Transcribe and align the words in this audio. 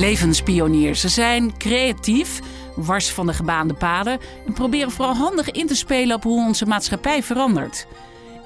Levenspioniers. 0.00 1.00
Ze 1.00 1.08
zijn 1.08 1.56
creatief, 1.56 2.40
wars 2.76 3.10
van 3.10 3.26
de 3.26 3.32
gebaande 3.32 3.74
paden 3.74 4.18
en 4.46 4.52
proberen 4.52 4.90
vooral 4.90 5.14
handig 5.14 5.50
in 5.50 5.66
te 5.66 5.74
spelen 5.74 6.16
op 6.16 6.22
hoe 6.22 6.46
onze 6.46 6.66
maatschappij 6.66 7.22
verandert. 7.22 7.86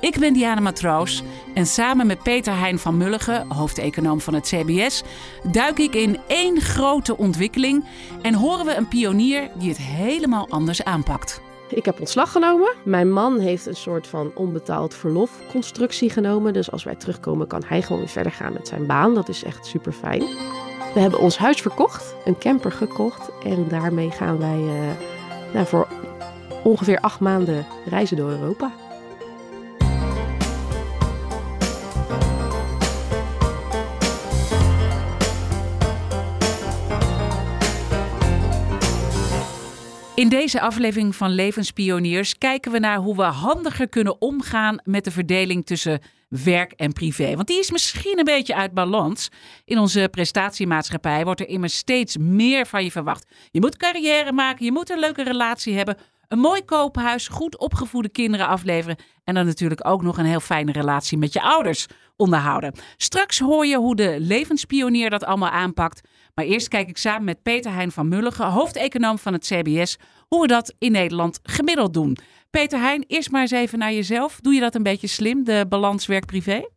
Ik 0.00 0.18
ben 0.18 0.32
Diana 0.32 0.60
Matroos 0.60 1.22
en 1.54 1.66
samen 1.66 2.06
met 2.06 2.22
Peter 2.22 2.58
Hein 2.58 2.78
van 2.78 2.96
Mulligen, 2.96 3.50
hoofdeconoom 3.50 4.20
van 4.20 4.34
het 4.34 4.46
CBS, 4.46 5.02
duik 5.52 5.78
ik 5.78 5.94
in 5.94 6.18
één 6.26 6.60
grote 6.60 7.16
ontwikkeling 7.16 7.84
en 8.22 8.34
horen 8.34 8.66
we 8.66 8.74
een 8.74 8.88
pionier 8.88 9.50
die 9.58 9.68
het 9.68 9.78
helemaal 9.78 10.48
anders 10.48 10.84
aanpakt. 10.84 11.40
Ik 11.68 11.84
heb 11.84 12.00
ontslag 12.00 12.32
genomen. 12.32 12.72
Mijn 12.82 13.12
man 13.12 13.38
heeft 13.38 13.66
een 13.66 13.76
soort 13.76 14.06
van 14.06 14.30
onbetaald 14.34 14.94
verlofconstructie 14.94 16.10
genomen. 16.10 16.52
Dus 16.52 16.70
als 16.70 16.84
wij 16.84 16.94
terugkomen, 16.94 17.46
kan 17.46 17.62
hij 17.66 17.82
gewoon 17.82 18.00
weer 18.00 18.10
verder 18.10 18.32
gaan 18.32 18.52
met 18.52 18.68
zijn 18.68 18.86
baan. 18.86 19.14
Dat 19.14 19.28
is 19.28 19.44
echt 19.44 19.66
super 19.66 19.92
fijn. 19.92 20.22
We 20.94 21.00
hebben 21.00 21.20
ons 21.20 21.36
huis 21.36 21.60
verkocht, 21.60 22.14
een 22.24 22.38
camper 22.38 22.72
gekocht. 22.72 23.30
En 23.42 23.68
daarmee 23.68 24.10
gaan 24.10 24.38
wij 24.38 24.58
uh, 24.58 24.90
nou, 25.52 25.66
voor 25.66 25.88
ongeveer 26.62 26.98
acht 27.00 27.20
maanden 27.20 27.66
reizen 27.84 28.16
door 28.16 28.30
Europa. 28.30 28.72
In 40.14 40.28
deze 40.28 40.60
aflevering 40.60 41.16
van 41.16 41.30
Levenspioniers 41.30 42.38
kijken 42.38 42.72
we 42.72 42.78
naar 42.78 42.98
hoe 42.98 43.16
we 43.16 43.22
handiger 43.22 43.88
kunnen 43.88 44.20
omgaan 44.20 44.80
met 44.84 45.04
de 45.04 45.10
verdeling 45.10 45.66
tussen 45.66 46.00
werk 46.28 46.72
en 46.72 46.92
privé. 46.92 47.34
Want 47.34 47.46
die 47.46 47.58
is 47.58 47.70
misschien 47.70 48.18
een 48.18 48.24
beetje 48.24 48.54
uit 48.54 48.74
balans. 48.74 49.28
In 49.64 49.78
onze 49.78 50.08
prestatiemaatschappij 50.10 51.24
wordt 51.24 51.40
er 51.40 51.48
immers 51.48 51.76
steeds 51.76 52.16
meer 52.16 52.66
van 52.66 52.84
je 52.84 52.90
verwacht. 52.90 53.26
Je 53.50 53.60
moet 53.60 53.76
carrière 53.76 54.32
maken, 54.32 54.64
je 54.64 54.72
moet 54.72 54.90
een 54.90 54.98
leuke 54.98 55.22
relatie 55.22 55.76
hebben, 55.76 55.96
een 56.28 56.38
mooi 56.38 56.64
koophuis, 56.64 57.28
goed 57.28 57.58
opgevoede 57.58 58.08
kinderen 58.08 58.46
afleveren 58.46 58.96
en 59.24 59.34
dan 59.34 59.46
natuurlijk 59.46 59.86
ook 59.86 60.02
nog 60.02 60.18
een 60.18 60.24
heel 60.24 60.40
fijne 60.40 60.72
relatie 60.72 61.18
met 61.18 61.32
je 61.32 61.42
ouders 61.42 61.86
onderhouden. 62.16 62.74
Straks 62.96 63.38
hoor 63.38 63.66
je 63.66 63.76
hoe 63.76 63.96
de 63.96 64.16
levenspionier 64.18 65.10
dat 65.10 65.24
allemaal 65.24 65.50
aanpakt. 65.50 66.08
Maar 66.34 66.44
eerst 66.44 66.68
kijk 66.68 66.88
ik 66.88 66.96
samen 66.96 67.24
met 67.24 67.42
Peter 67.42 67.72
Hein 67.72 67.92
van 67.92 68.08
Mulligen, 68.08 68.46
hoofdeconoom 68.46 69.18
van 69.18 69.32
het 69.32 69.44
CBS, 69.44 69.98
hoe 70.28 70.40
we 70.40 70.46
dat 70.46 70.74
in 70.78 70.92
Nederland 70.92 71.40
gemiddeld 71.42 71.94
doen. 71.94 72.16
Peter 72.50 72.80
Hein, 72.80 73.04
eerst 73.06 73.30
maar 73.30 73.40
eens 73.40 73.50
even 73.50 73.78
naar 73.78 73.92
jezelf. 73.92 74.40
Doe 74.40 74.54
je 74.54 74.60
dat 74.60 74.74
een 74.74 74.82
beetje 74.82 75.06
slim, 75.06 75.44
de 75.44 75.66
balans 75.68 76.06
werk-privé? 76.06 76.68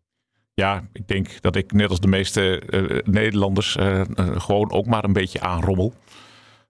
Ja, 0.53 0.87
ik 0.93 1.07
denk 1.07 1.41
dat 1.41 1.55
ik 1.55 1.71
net 1.71 1.89
als 1.89 1.99
de 1.99 2.07
meeste 2.07 2.61
uh, 2.69 2.99
Nederlanders 3.03 3.75
uh, 3.75 3.95
uh, 3.95 4.03
gewoon 4.15 4.71
ook 4.71 4.85
maar 4.85 5.03
een 5.03 5.13
beetje 5.13 5.41
aanrommel. 5.41 5.93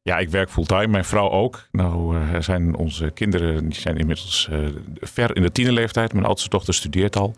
Ja, 0.01 0.17
ik 0.17 0.29
werk 0.29 0.49
fulltime, 0.49 0.87
mijn 0.87 1.05
vrouw 1.05 1.29
ook. 1.29 1.67
Nou, 1.71 2.17
zijn 2.39 2.75
onze 2.75 3.11
kinderen 3.11 3.69
die 3.69 3.79
zijn 3.79 3.97
inmiddels 3.97 4.49
ver 4.93 5.35
in 5.35 5.41
de 5.41 5.51
tienerleeftijd. 5.51 6.13
Mijn 6.13 6.25
oudste 6.25 6.49
dochter 6.49 6.73
studeert 6.73 7.15
al. 7.15 7.35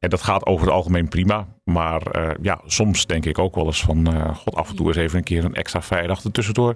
En 0.00 0.10
dat 0.10 0.22
gaat 0.22 0.46
over 0.46 0.66
het 0.66 0.74
algemeen 0.74 1.08
prima. 1.08 1.46
Maar 1.64 2.16
uh, 2.16 2.30
ja, 2.42 2.60
soms 2.64 3.06
denk 3.06 3.24
ik 3.24 3.38
ook 3.38 3.54
wel 3.54 3.66
eens 3.66 3.80
van... 3.82 4.14
Uh, 4.14 4.36
god, 4.36 4.54
af 4.54 4.70
en 4.70 4.76
toe 4.76 4.86
eens 4.86 4.96
even 4.96 5.18
een 5.18 5.24
keer 5.24 5.44
een 5.44 5.54
extra 5.54 5.82
vrijdag 5.82 6.24
ertussendoor. 6.24 6.74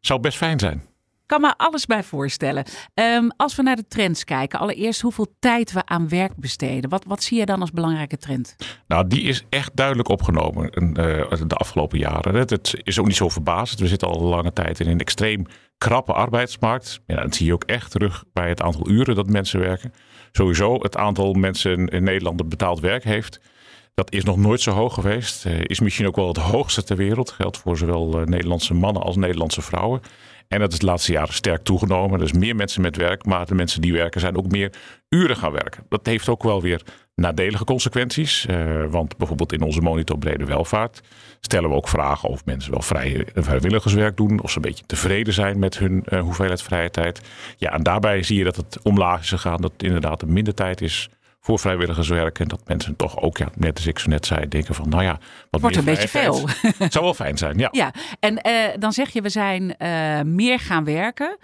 Zou 0.00 0.20
best 0.20 0.36
fijn 0.36 0.58
zijn. 0.58 0.82
Kan 1.26 1.40
me 1.40 1.54
alles 1.56 1.86
bij 1.86 2.02
voorstellen. 2.02 2.64
Um, 2.94 3.30
als 3.36 3.56
we 3.56 3.62
naar 3.62 3.76
de 3.76 3.86
trends 3.88 4.24
kijken, 4.24 4.58
allereerst 4.58 5.00
hoeveel 5.00 5.34
tijd 5.38 5.72
we 5.72 5.86
aan 5.86 6.08
werk 6.08 6.36
besteden. 6.36 6.90
Wat, 6.90 7.04
wat 7.06 7.22
zie 7.22 7.38
je 7.38 7.46
dan 7.46 7.60
als 7.60 7.70
belangrijke 7.70 8.16
trend? 8.16 8.56
Nou, 8.86 9.06
die 9.06 9.22
is 9.22 9.44
echt 9.48 9.76
duidelijk 9.76 10.08
opgenomen 10.08 10.64
uh, 10.64 10.94
de 11.46 11.54
afgelopen 11.54 11.98
jaren. 11.98 12.34
Het 12.34 12.80
is 12.82 12.98
ook 12.98 13.06
niet 13.06 13.16
zo 13.16 13.28
verbazend. 13.28 13.80
We 13.80 13.88
zitten 13.88 14.08
al 14.08 14.20
lange 14.20 14.52
tijd 14.52 14.80
in 14.80 14.88
een 14.88 15.00
extreem 15.00 15.46
krappe 15.78 16.12
arbeidsmarkt. 16.12 17.00
Ja, 17.06 17.22
dat 17.22 17.34
zie 17.34 17.46
je 17.46 17.52
ook 17.52 17.64
echt 17.64 17.90
terug 17.90 18.24
bij 18.32 18.48
het 18.48 18.62
aantal 18.62 18.88
uren 18.88 19.14
dat 19.14 19.28
mensen 19.28 19.60
werken 19.60 19.92
sowieso 20.36 20.78
het 20.82 20.96
aantal 20.96 21.32
mensen 21.32 21.86
in 21.86 22.02
Nederland 22.02 22.38
dat 22.38 22.48
betaald 22.48 22.80
werk 22.80 23.04
heeft. 23.04 23.40
Dat 23.94 24.12
is 24.12 24.24
nog 24.24 24.36
nooit 24.36 24.60
zo 24.60 24.70
hoog 24.70 24.94
geweest. 24.94 25.46
Uh, 25.46 25.60
is 25.62 25.80
misschien 25.80 26.06
ook 26.06 26.16
wel 26.16 26.28
het 26.28 26.36
hoogste 26.36 26.82
ter 26.84 26.96
wereld. 26.96 27.30
Geldt 27.30 27.58
voor 27.58 27.76
zowel 27.76 28.20
uh, 28.20 28.26
Nederlandse 28.26 28.74
mannen 28.74 29.02
als 29.02 29.16
Nederlandse 29.16 29.62
vrouwen. 29.62 30.00
En 30.54 30.60
dat 30.60 30.72
is 30.72 30.78
de 30.78 30.86
laatste 30.86 31.12
jaren 31.12 31.34
sterk 31.34 31.62
toegenomen. 31.62 32.18
Er 32.18 32.24
is 32.24 32.32
meer 32.32 32.56
mensen 32.56 32.82
met 32.82 32.96
werk, 32.96 33.24
maar 33.24 33.46
de 33.46 33.54
mensen 33.54 33.80
die 33.80 33.92
werken 33.92 34.20
zijn 34.20 34.36
ook 34.36 34.50
meer 34.50 34.72
uren 35.08 35.36
gaan 35.36 35.52
werken. 35.52 35.84
Dat 35.88 36.06
heeft 36.06 36.28
ook 36.28 36.42
wel 36.42 36.62
weer 36.62 36.82
nadelige 37.14 37.64
consequenties. 37.64 38.46
Uh, 38.50 38.84
want 38.90 39.16
bijvoorbeeld 39.16 39.52
in 39.52 39.62
onze 39.62 39.80
monitor 39.80 40.18
brede 40.18 40.44
welvaart 40.44 41.00
stellen 41.40 41.70
we 41.70 41.76
ook 41.76 41.88
vragen 41.88 42.28
of 42.28 42.44
mensen 42.44 42.70
wel 42.70 42.82
vrij, 42.82 43.26
vrijwilligerswerk 43.34 44.16
doen. 44.16 44.42
Of 44.42 44.50
ze 44.50 44.56
een 44.56 44.62
beetje 44.62 44.86
tevreden 44.86 45.32
zijn 45.32 45.58
met 45.58 45.78
hun 45.78 46.04
uh, 46.08 46.20
hoeveelheid 46.20 46.62
vrije 46.62 46.90
tijd. 46.90 47.20
Ja, 47.56 47.72
en 47.72 47.82
daarbij 47.82 48.22
zie 48.22 48.38
je 48.38 48.44
dat 48.44 48.56
het 48.56 48.78
omlaag 48.82 49.20
is 49.20 49.28
gegaan. 49.28 49.60
Dat 49.60 49.72
inderdaad 49.76 50.22
een 50.22 50.32
minder 50.32 50.54
tijd 50.54 50.80
is 50.80 51.10
voor 51.44 51.58
vrijwilligerswerk. 51.58 52.38
En 52.38 52.48
dat 52.48 52.60
mensen 52.66 52.96
toch 52.96 53.20
ook, 53.20 53.38
ja, 53.38 53.48
net 53.54 53.76
als 53.76 53.86
ik 53.86 53.98
zo 53.98 54.08
net 54.08 54.26
zei, 54.26 54.48
denken 54.48 54.74
van, 54.74 54.88
nou 54.88 55.02
ja, 55.02 55.18
wat 55.50 55.60
wordt 55.60 55.76
een 55.76 55.84
beetje 55.84 56.08
veel. 56.08 56.34
Zou 56.88 57.04
wel 57.04 57.14
fijn 57.14 57.38
zijn, 57.38 57.58
ja. 57.58 57.68
Ja, 57.70 57.94
en 58.20 58.32
uh, 58.46 58.52
dan 58.78 58.92
zeg 58.92 59.10
je, 59.10 59.22
we 59.22 59.28
zijn 59.28 59.74
uh, 59.78 60.20
meer 60.20 60.58
gaan 60.58 60.84
werken. 60.84 61.38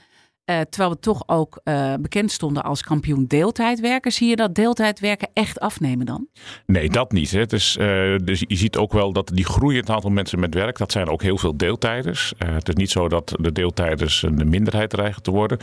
Uh, 0.44 0.60
terwijl 0.60 0.90
we 0.90 1.00
toch 1.00 1.22
ook 1.26 1.60
uh, 1.64 1.94
bekend 2.00 2.32
stonden 2.32 2.62
als 2.62 2.82
kampioen 2.82 3.26
deeltijdwerken. 3.26 4.12
Zie 4.12 4.28
je 4.28 4.36
dat 4.36 4.54
deeltijdwerken 4.54 5.28
echt 5.32 5.60
afnemen 5.60 6.06
dan? 6.06 6.28
Nee, 6.66 6.90
dat 6.90 7.12
niet. 7.12 7.30
Hè. 7.30 7.46
Dus, 7.46 7.76
uh, 7.76 8.16
dus 8.24 8.44
je 8.46 8.56
ziet 8.56 8.76
ook 8.76 8.92
wel 8.92 9.12
dat 9.12 9.30
die 9.34 9.44
groei 9.44 9.74
in 9.74 9.80
het 9.80 9.90
aantal 9.90 10.10
mensen 10.10 10.40
met 10.40 10.54
werk, 10.54 10.78
dat 10.78 10.92
zijn 10.92 11.08
ook 11.08 11.22
heel 11.22 11.38
veel 11.38 11.56
deeltijders. 11.56 12.32
het 12.38 12.68
is 12.68 12.74
niet 12.74 12.90
zo 12.90 13.08
dat 13.08 13.36
de 13.40 13.52
deeltijders 13.52 14.22
een 14.22 14.48
minderheid 14.48 14.90
dreigen 14.90 15.22
te 15.22 15.30
worden. 15.30 15.58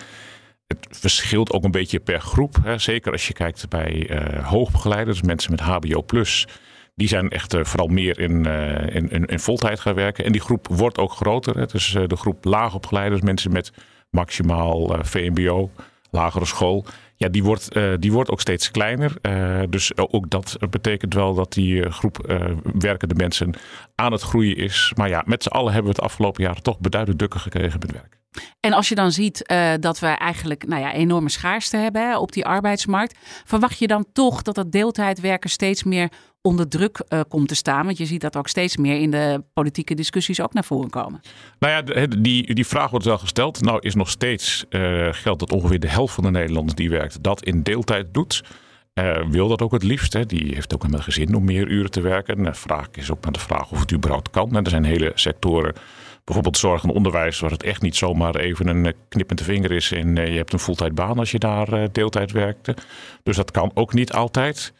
Het 0.67 0.87
verschilt 0.89 1.51
ook 1.51 1.63
een 1.63 1.71
beetje 1.71 1.99
per 1.99 2.21
groep. 2.21 2.55
Hè. 2.63 2.77
Zeker 2.77 3.11
als 3.11 3.27
je 3.27 3.33
kijkt 3.33 3.69
bij 3.69 4.21
hoogbegeleiders, 4.43 5.21
mensen 5.21 5.51
met 5.51 5.59
HBO+. 5.59 6.03
Die 6.97 7.07
zijn 7.07 7.29
echt 7.29 7.53
uh, 7.53 7.63
vooral 7.63 7.87
meer 7.87 8.19
in, 8.19 8.47
uh, 8.47 8.95
in, 8.95 9.09
in, 9.09 9.25
in 9.25 9.39
voltijd 9.39 9.79
gaan 9.79 9.93
werken. 9.93 10.25
En 10.25 10.31
die 10.31 10.41
groep 10.41 10.67
wordt 10.67 10.97
ook 10.97 11.11
groter. 11.11 11.57
Hè. 11.57 11.65
Dus 11.65 11.93
uh, 11.93 12.07
de 12.07 12.15
groep 12.15 12.45
laagopgeleiders, 12.45 13.21
mensen 13.21 13.51
met 13.51 13.71
maximaal 14.09 14.95
uh, 14.95 15.03
VMBO, 15.03 15.69
lagere 16.11 16.45
school. 16.45 16.85
Ja, 17.15 17.27
die 17.29 17.43
wordt, 17.43 17.75
uh, 17.75 17.93
die 17.99 18.11
wordt 18.11 18.29
ook 18.29 18.41
steeds 18.41 18.71
kleiner. 18.71 19.13
Uh, 19.21 19.61
dus 19.69 19.97
ook 19.97 20.29
dat 20.29 20.57
betekent 20.69 21.13
wel 21.13 21.33
dat 21.33 21.53
die 21.53 21.91
groep 21.91 22.39
werkende 22.79 23.15
mensen 23.15 23.53
aan 23.95 24.11
het 24.11 24.21
groeien 24.21 24.55
is. 24.55 24.91
Maar 24.95 25.09
ja, 25.09 25.23
met 25.25 25.43
z'n 25.43 25.49
allen 25.49 25.73
hebben 25.73 25.91
we 25.91 25.97
het 25.97 26.05
afgelopen 26.05 26.43
jaar 26.43 26.61
toch 26.61 26.79
beduidend 26.79 27.19
dukken 27.19 27.39
gekregen 27.39 27.79
met 27.79 27.91
werk. 27.91 28.17
En 28.59 28.73
als 28.73 28.89
je 28.89 28.95
dan 28.95 29.11
ziet 29.11 29.51
uh, 29.51 29.73
dat 29.79 29.99
we 29.99 30.07
eigenlijk 30.07 30.67
nou 30.67 30.81
ja, 30.81 30.93
enorme 30.93 31.29
schaarste 31.29 31.77
hebben 31.77 32.01
hè, 32.01 32.17
op 32.17 32.31
die 32.31 32.45
arbeidsmarkt, 32.45 33.17
verwacht 33.45 33.79
je 33.79 33.87
dan 33.87 34.05
toch 34.13 34.41
dat 34.41 34.55
dat 34.55 34.71
deeltijdwerken 34.71 35.49
steeds 35.49 35.83
meer 35.83 36.09
onder 36.41 36.67
druk 36.67 37.03
uh, 37.09 37.19
komt 37.27 37.47
te 37.47 37.55
staan? 37.55 37.85
Want 37.85 37.97
je 37.97 38.05
ziet 38.05 38.21
dat 38.21 38.35
ook 38.35 38.47
steeds 38.47 38.77
meer 38.77 38.99
in 38.99 39.11
de 39.11 39.43
politieke 39.53 39.93
discussies 39.93 40.41
ook 40.41 40.53
naar 40.53 40.63
voren 40.63 40.89
komen. 40.89 41.21
Nou 41.59 41.73
ja, 41.73 42.05
die, 42.05 42.53
die 42.53 42.67
vraag 42.67 42.89
wordt 42.89 43.05
wel 43.05 43.17
gesteld. 43.17 43.61
Nou 43.61 43.79
is 43.81 43.95
nog 43.95 44.09
steeds, 44.09 44.65
uh, 44.69 45.07
geldt 45.11 45.39
dat 45.39 45.51
ongeveer 45.51 45.79
de 45.79 45.89
helft 45.89 46.13
van 46.13 46.23
de 46.23 46.31
Nederlanders 46.31 46.75
die 46.75 46.89
werkt 46.89 47.23
dat 47.23 47.43
in 47.43 47.63
deeltijd 47.63 48.13
doet. 48.13 48.43
Wil 49.29 49.47
dat 49.47 49.61
ook 49.61 49.71
het 49.71 49.83
liefst. 49.83 50.13
Hè. 50.13 50.25
Die 50.25 50.53
heeft 50.53 50.73
ook 50.73 50.83
een 50.83 51.03
gezin 51.03 51.35
om 51.35 51.45
meer 51.45 51.67
uren 51.67 51.91
te 51.91 52.01
werken. 52.01 52.43
De 52.43 52.53
vraag 52.53 52.87
is 52.91 53.11
ook 53.11 53.23
naar 53.23 53.31
de 53.31 53.39
vraag 53.39 53.71
of 53.71 53.79
het 53.79 53.93
überhaupt 53.93 54.29
kan. 54.29 54.55
En 54.55 54.63
er 54.63 54.69
zijn 54.69 54.83
hele 54.83 55.11
sectoren, 55.15 55.73
bijvoorbeeld 56.27 56.57
zorg 56.57 56.83
en 56.83 56.89
onderwijs, 56.89 57.39
waar 57.39 57.51
het 57.51 57.63
echt 57.63 57.81
niet 57.81 57.95
zomaar 57.95 58.35
even 58.35 58.67
een 58.67 58.93
knip 59.09 59.29
met 59.29 59.37
de 59.37 59.43
vinger 59.43 59.71
is. 59.71 59.91
En 59.91 60.15
je 60.15 60.37
hebt 60.37 60.53
een 60.53 60.59
fulltime 60.59 60.93
baan 60.93 61.19
als 61.19 61.31
je 61.31 61.39
daar 61.39 61.91
deeltijd 61.91 62.31
werkte. 62.31 62.75
Dus 63.23 63.35
dat 63.35 63.51
kan 63.51 63.71
ook 63.73 63.93
niet 63.93 64.11
altijd. 64.11 64.73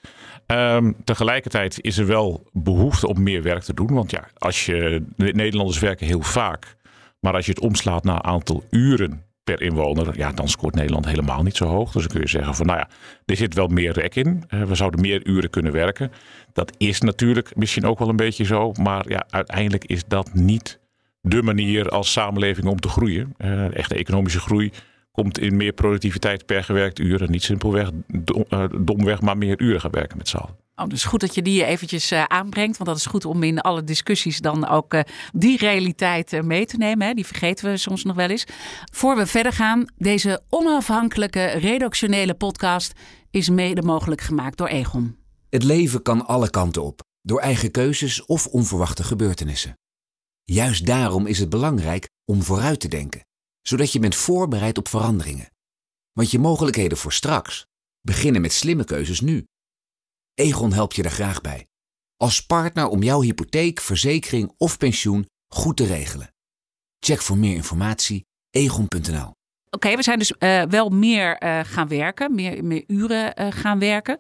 Um, 0.48 0.96
tegelijkertijd 1.04 1.82
is 1.82 1.98
er 1.98 2.06
wel 2.06 2.44
behoefte 2.52 3.08
om 3.08 3.24
meer 3.24 3.44
werk 3.44 3.64
te 3.64 3.74
doen. 3.74 3.94
Want 3.94 4.12
ja, 4.12 4.28
als 4.38 4.66
je. 4.66 5.06
Nederlanders 5.16 5.80
werken 5.80 6.08
heel 6.08 6.22
vaak. 6.22 6.76
Maar 7.20 7.34
als 7.34 7.46
je 7.46 7.52
het 7.52 7.62
omslaat 7.62 8.04
naar 8.04 8.22
aantal 8.22 8.64
uren 8.70 9.24
per 9.44 9.62
inwoner, 9.62 10.18
ja, 10.18 10.32
dan 10.32 10.48
scoort 10.48 10.76
Nederland 10.76 11.06
helemaal 11.06 11.44
niet 11.44 11.56
zo 11.56 11.66
hoog. 11.66 11.92
Dus 11.92 12.02
dan 12.02 12.12
kun 12.12 12.22
je 12.22 12.28
zeggen 12.28 12.56
van, 12.56 12.66
nou 12.66 12.78
ja, 12.80 12.90
er 13.26 13.36
zit 13.36 13.54
wel 13.54 13.68
meer 13.68 13.92
rek 13.92 14.16
in. 14.16 14.44
We 14.50 14.76
zouden 14.76 15.02
meer 15.02 15.26
uren 15.28 15.50
kunnen 15.50 15.72
werken. 15.72 16.12
Dat 16.54 16.74
is 16.78 17.02
natuurlijk 17.02 17.56
misschien 17.56 17.86
ook 17.86 18.00
wel 18.00 18.10
een 18.10 18.16
beetje 18.16 18.46
zo. 18.46 18.72
Maar 18.72 19.10
ja, 19.10 19.26
uiteindelijk 19.30 19.86
is 19.86 20.04
dat 20.08 20.34
niet 20.34 20.80
de 21.30 21.44
manier 21.44 21.90
als 21.90 22.12
samenleving 22.12 22.68
om 22.68 22.80
te 22.80 22.90
groeien. 22.90 23.36
Uh, 23.38 23.76
echte 23.76 23.96
economische 23.96 24.40
groei 24.40 24.72
komt 25.12 25.40
in 25.40 25.58
meer 25.58 25.74
productiviteit 25.74 26.46
per 26.46 26.64
gewerkt 26.64 27.00
uur. 27.00 27.22
En 27.22 27.32
niet 27.32 27.44
simpelweg 27.44 27.90
dom, 28.08 28.46
uh, 28.50 28.64
domweg 28.80 29.22
maar 29.22 29.38
meer 29.38 29.62
uren 29.62 29.82
gaan 29.82 29.92
werken 29.92 30.18
met 30.18 30.28
z'n 30.28 30.38
allen. 30.38 30.56
Oh, 30.76 30.88
dus 30.88 31.04
goed 31.04 31.20
dat 31.20 31.36
je 31.36 31.42
die 31.42 31.66
eventjes 31.66 32.12
uh, 32.12 32.24
aanbrengt. 32.24 32.78
Want 32.78 32.90
dat 32.90 33.00
is 33.00 33.06
goed 33.06 33.26
om 33.26 33.44
in 33.44 33.62
alle 33.62 33.84
discussies 33.84 34.40
dan 34.40 34.68
ook 34.68 34.94
uh, 34.94 35.02
die 35.34 35.58
realiteit 35.58 36.34
uh, 36.34 36.42
mee 36.42 36.66
te 36.66 36.78
nemen. 36.78 37.08
Hè. 37.08 37.14
Die 37.14 37.26
vergeten 37.26 37.72
we 37.72 37.78
soms 37.78 38.04
nog 38.04 38.16
wel 38.16 38.30
eens. 38.30 38.46
Voor 38.92 39.16
we 39.16 39.26
verder 39.26 39.54
gaan, 39.54 39.86
deze 39.98 40.42
onafhankelijke 40.50 41.46
redactionele 41.46 42.34
podcast 42.34 42.94
is 43.32 43.50
mede 43.50 43.82
mogelijk 43.82 44.22
gemaakt 44.22 44.58
door 44.58 44.68
Egon. 44.68 45.18
Het 45.50 45.64
leven 45.64 46.02
kan 46.02 46.26
alle 46.26 46.50
kanten 46.50 46.84
op. 46.84 47.02
Door 47.22 47.40
eigen 47.40 47.72
keuzes 47.72 48.26
of 48.26 48.48
onverwachte 48.48 49.04
gebeurtenissen. 49.04 49.74
Juist 50.52 50.86
daarom 50.86 51.26
is 51.26 51.40
het 51.40 51.50
belangrijk 51.50 52.10
om 52.26 52.44
vooruit 52.44 52.80
te 52.80 52.88
denken, 52.88 53.26
zodat 53.62 53.92
je 53.92 54.00
bent 54.00 54.16
voorbereid 54.16 54.78
op 54.78 54.88
veranderingen. 54.88 55.52
Want 56.12 56.32
je 56.32 56.40
mogelijkheden 56.40 56.98
voor 56.98 57.14
straks 57.14 57.66
beginnen 58.02 58.42
met 58.42 58.54
slimme 58.54 58.84
keuzes 58.84 59.22
nu. 59.22 59.46
Egon 60.34 60.74
helpt 60.74 60.96
je 60.96 61.02
daar 61.02 61.12
graag 61.12 61.42
bij. 61.42 61.68
Als 62.16 62.46
partner 62.46 62.88
om 62.88 63.04
jouw 63.04 63.22
hypotheek, 63.22 63.82
verzekering 63.82 64.54
of 64.58 64.78
pensioen 64.78 65.26
goed 65.48 65.78
te 65.78 65.86
regelen. 65.86 66.34
Check 67.00 67.22
voor 67.22 67.38
meer 67.38 67.56
informatie 67.56 68.26
egon.nl. 68.50 69.32
Oké, 69.70 69.96
we 69.96 70.04
zijn 70.04 70.20
dus 70.20 70.34
uh, 70.40 70.64
wel 70.64 70.90
meer 70.90 71.44
uh, 71.44 71.60
gaan 71.64 71.88
werken, 71.88 72.36
meer, 72.36 72.64
meer 72.64 72.84
uren 72.88 73.42
uh, 73.42 73.48
gaan 73.52 73.80
werken. 73.80 74.18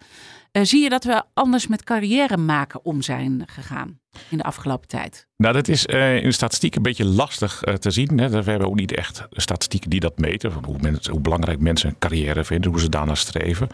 Zie 0.65 0.83
je 0.83 0.89
dat 0.89 1.03
we 1.03 1.23
anders 1.33 1.67
met 1.67 1.83
carrière 1.83 2.37
maken 2.37 2.85
om 2.85 3.01
zijn 3.01 3.43
gegaan 3.45 3.99
in 4.29 4.37
de 4.37 4.43
afgelopen 4.43 4.87
tijd? 4.87 5.27
Nou, 5.37 5.53
dat 5.53 5.67
is 5.67 5.85
in 5.85 6.23
de 6.23 6.31
statistiek 6.31 6.75
een 6.75 6.81
beetje 6.81 7.05
lastig 7.05 7.61
te 7.79 7.91
zien. 7.91 8.19
Hè. 8.19 8.29
We 8.29 8.49
hebben 8.49 8.67
ook 8.67 8.75
niet 8.75 8.95
echt 8.95 9.27
statistieken 9.31 9.89
die 9.89 9.99
dat 9.99 10.17
meten. 10.17 10.51
Hoe, 10.51 10.99
hoe 11.11 11.19
belangrijk 11.19 11.59
mensen 11.59 11.89
een 11.89 11.99
carrière 11.99 12.43
vinden, 12.43 12.71
hoe 12.71 12.79
ze 12.79 12.89
daarna 12.89 13.15
streven. 13.15 13.67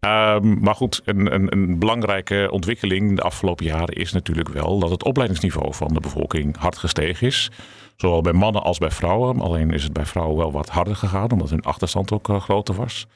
Um, 0.00 0.58
maar 0.60 0.74
goed, 0.74 1.00
een, 1.04 1.34
een, 1.34 1.52
een, 1.52 1.78
belangrijke 1.78 2.48
ontwikkeling 2.50 3.16
de 3.16 3.22
afgelopen 3.22 3.64
jaren 3.64 3.94
is 3.94 4.12
natuurlijk 4.12 4.48
wel 4.48 4.78
dat 4.78 4.90
het 4.90 5.04
opleidingsniveau 5.04 5.74
van 5.74 5.88
de 5.88 6.00
bevolking 6.00 6.56
hard 6.56 6.78
gestegen 6.78 7.26
is. 7.26 7.50
Zowel 8.00 8.20
bij 8.20 8.32
mannen 8.32 8.62
als 8.62 8.78
bij 8.78 8.90
vrouwen. 8.90 9.40
Alleen 9.40 9.70
is 9.70 9.82
het 9.82 9.92
bij 9.92 10.06
vrouwen 10.06 10.36
wel 10.36 10.52
wat 10.52 10.68
harder 10.68 10.96
gegaan, 10.96 11.30
omdat 11.30 11.50
hun 11.50 11.62
achterstand 11.62 12.12
ook 12.12 12.28
uh, 12.28 12.40
groter 12.40 12.74
was. 12.74 13.06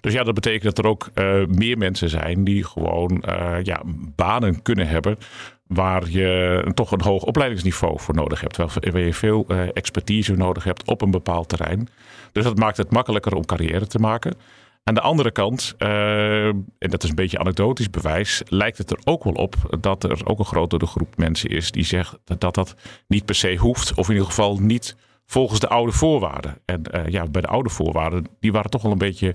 Dus 0.00 0.12
ja, 0.12 0.22
dat 0.22 0.34
betekent 0.34 0.62
dat 0.62 0.78
er 0.78 0.90
ook 0.90 1.10
uh, 1.14 1.46
meer 1.46 1.78
mensen 1.78 2.08
zijn 2.08 2.44
die 2.44 2.64
gewoon 2.64 3.24
uh, 3.28 3.56
ja, 3.62 3.82
banen 4.16 4.62
kunnen 4.62 4.88
hebben 4.88 5.18
waar 5.66 6.08
je 6.08 6.70
toch 6.74 6.92
een 6.92 7.02
hoog 7.02 7.22
opleidingsniveau 7.22 8.00
voor 8.00 8.14
nodig 8.14 8.40
hebt. 8.40 8.56
Waar 8.56 8.98
je 8.98 9.14
veel 9.14 9.46
expertise 9.72 10.34
nodig 10.34 10.64
hebt 10.64 10.88
op 10.88 11.02
een 11.02 11.10
bepaald 11.10 11.48
terrein. 11.48 11.88
Dus 12.32 12.44
dat 12.44 12.58
maakt 12.58 12.76
het 12.76 12.90
makkelijker 12.90 13.34
om 13.34 13.44
carrière 13.44 13.86
te 13.86 13.98
maken. 13.98 14.34
Aan 14.84 14.94
de 14.94 15.00
andere 15.00 15.30
kant, 15.30 15.74
uh, 15.78 16.46
en 16.46 16.66
dat 16.78 17.02
is 17.02 17.08
een 17.08 17.14
beetje 17.14 17.38
anekdotisch 17.38 17.90
bewijs, 17.90 18.42
lijkt 18.48 18.78
het 18.78 18.90
er 18.90 18.98
ook 19.04 19.24
wel 19.24 19.32
op 19.32 19.54
dat 19.80 20.04
er 20.04 20.26
ook 20.26 20.38
een 20.38 20.44
grotere 20.44 20.86
groep 20.86 21.16
mensen 21.16 21.50
is 21.50 21.70
die 21.70 21.84
zegt 21.84 22.18
dat 22.24 22.54
dat 22.54 22.74
niet 23.06 23.24
per 23.24 23.34
se 23.34 23.56
hoeft, 23.56 23.94
of 23.94 24.06
in 24.06 24.12
ieder 24.12 24.28
geval 24.28 24.58
niet 24.58 24.96
volgens 25.26 25.60
de 25.60 25.68
oude 25.68 25.92
voorwaarden. 25.92 26.58
En 26.64 26.82
uh, 26.94 27.08
ja, 27.08 27.26
bij 27.26 27.42
de 27.42 27.48
oude 27.48 27.68
voorwaarden, 27.68 28.26
die 28.40 28.52
waren 28.52 28.70
toch 28.70 28.82
wel 28.82 28.92
een 28.92 28.98
beetje 28.98 29.34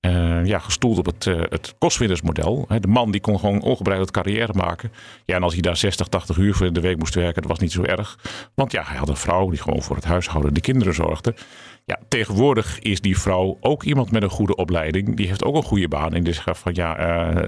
uh, 0.00 0.44
ja, 0.44 0.58
gestoeld 0.58 0.98
op 0.98 1.06
het, 1.06 1.26
uh, 1.26 1.40
het 1.48 1.74
kostwinnersmodel. 1.78 2.66
De 2.80 2.88
man 2.88 3.10
die 3.10 3.20
kon 3.20 3.38
gewoon 3.38 3.62
ongebreideld 3.62 4.10
carrière 4.10 4.52
maken. 4.52 4.92
Ja, 5.24 5.34
en 5.34 5.42
als 5.42 5.52
hij 5.52 5.62
daar 5.62 5.76
60, 5.76 6.06
80 6.06 6.36
uur 6.36 6.54
voor 6.54 6.66
in 6.66 6.72
de 6.72 6.80
week 6.80 6.98
moest 6.98 7.14
werken, 7.14 7.42
dat 7.42 7.50
was 7.50 7.60
niet 7.60 7.72
zo 7.72 7.82
erg. 7.82 8.18
Want 8.54 8.72
ja, 8.72 8.82
hij 8.84 8.96
had 8.96 9.08
een 9.08 9.16
vrouw 9.16 9.50
die 9.50 9.60
gewoon 9.60 9.82
voor 9.82 9.96
het 9.96 10.04
huishouden 10.04 10.54
de 10.54 10.60
kinderen 10.60 10.94
zorgde. 10.94 11.34
Ja, 11.88 11.98
tegenwoordig 12.08 12.78
is 12.78 13.00
die 13.00 13.18
vrouw 13.18 13.56
ook 13.60 13.82
iemand 13.82 14.10
met 14.10 14.22
een 14.22 14.30
goede 14.30 14.56
opleiding. 14.56 15.16
Die 15.16 15.26
heeft 15.26 15.44
ook 15.44 15.56
een 15.56 15.62
goede 15.62 15.88
baan. 15.88 16.14
En 16.14 16.24
die 16.24 16.32
zegt 16.32 16.58
van 16.58 16.74
ja, 16.74 17.20
uh, 17.28 17.42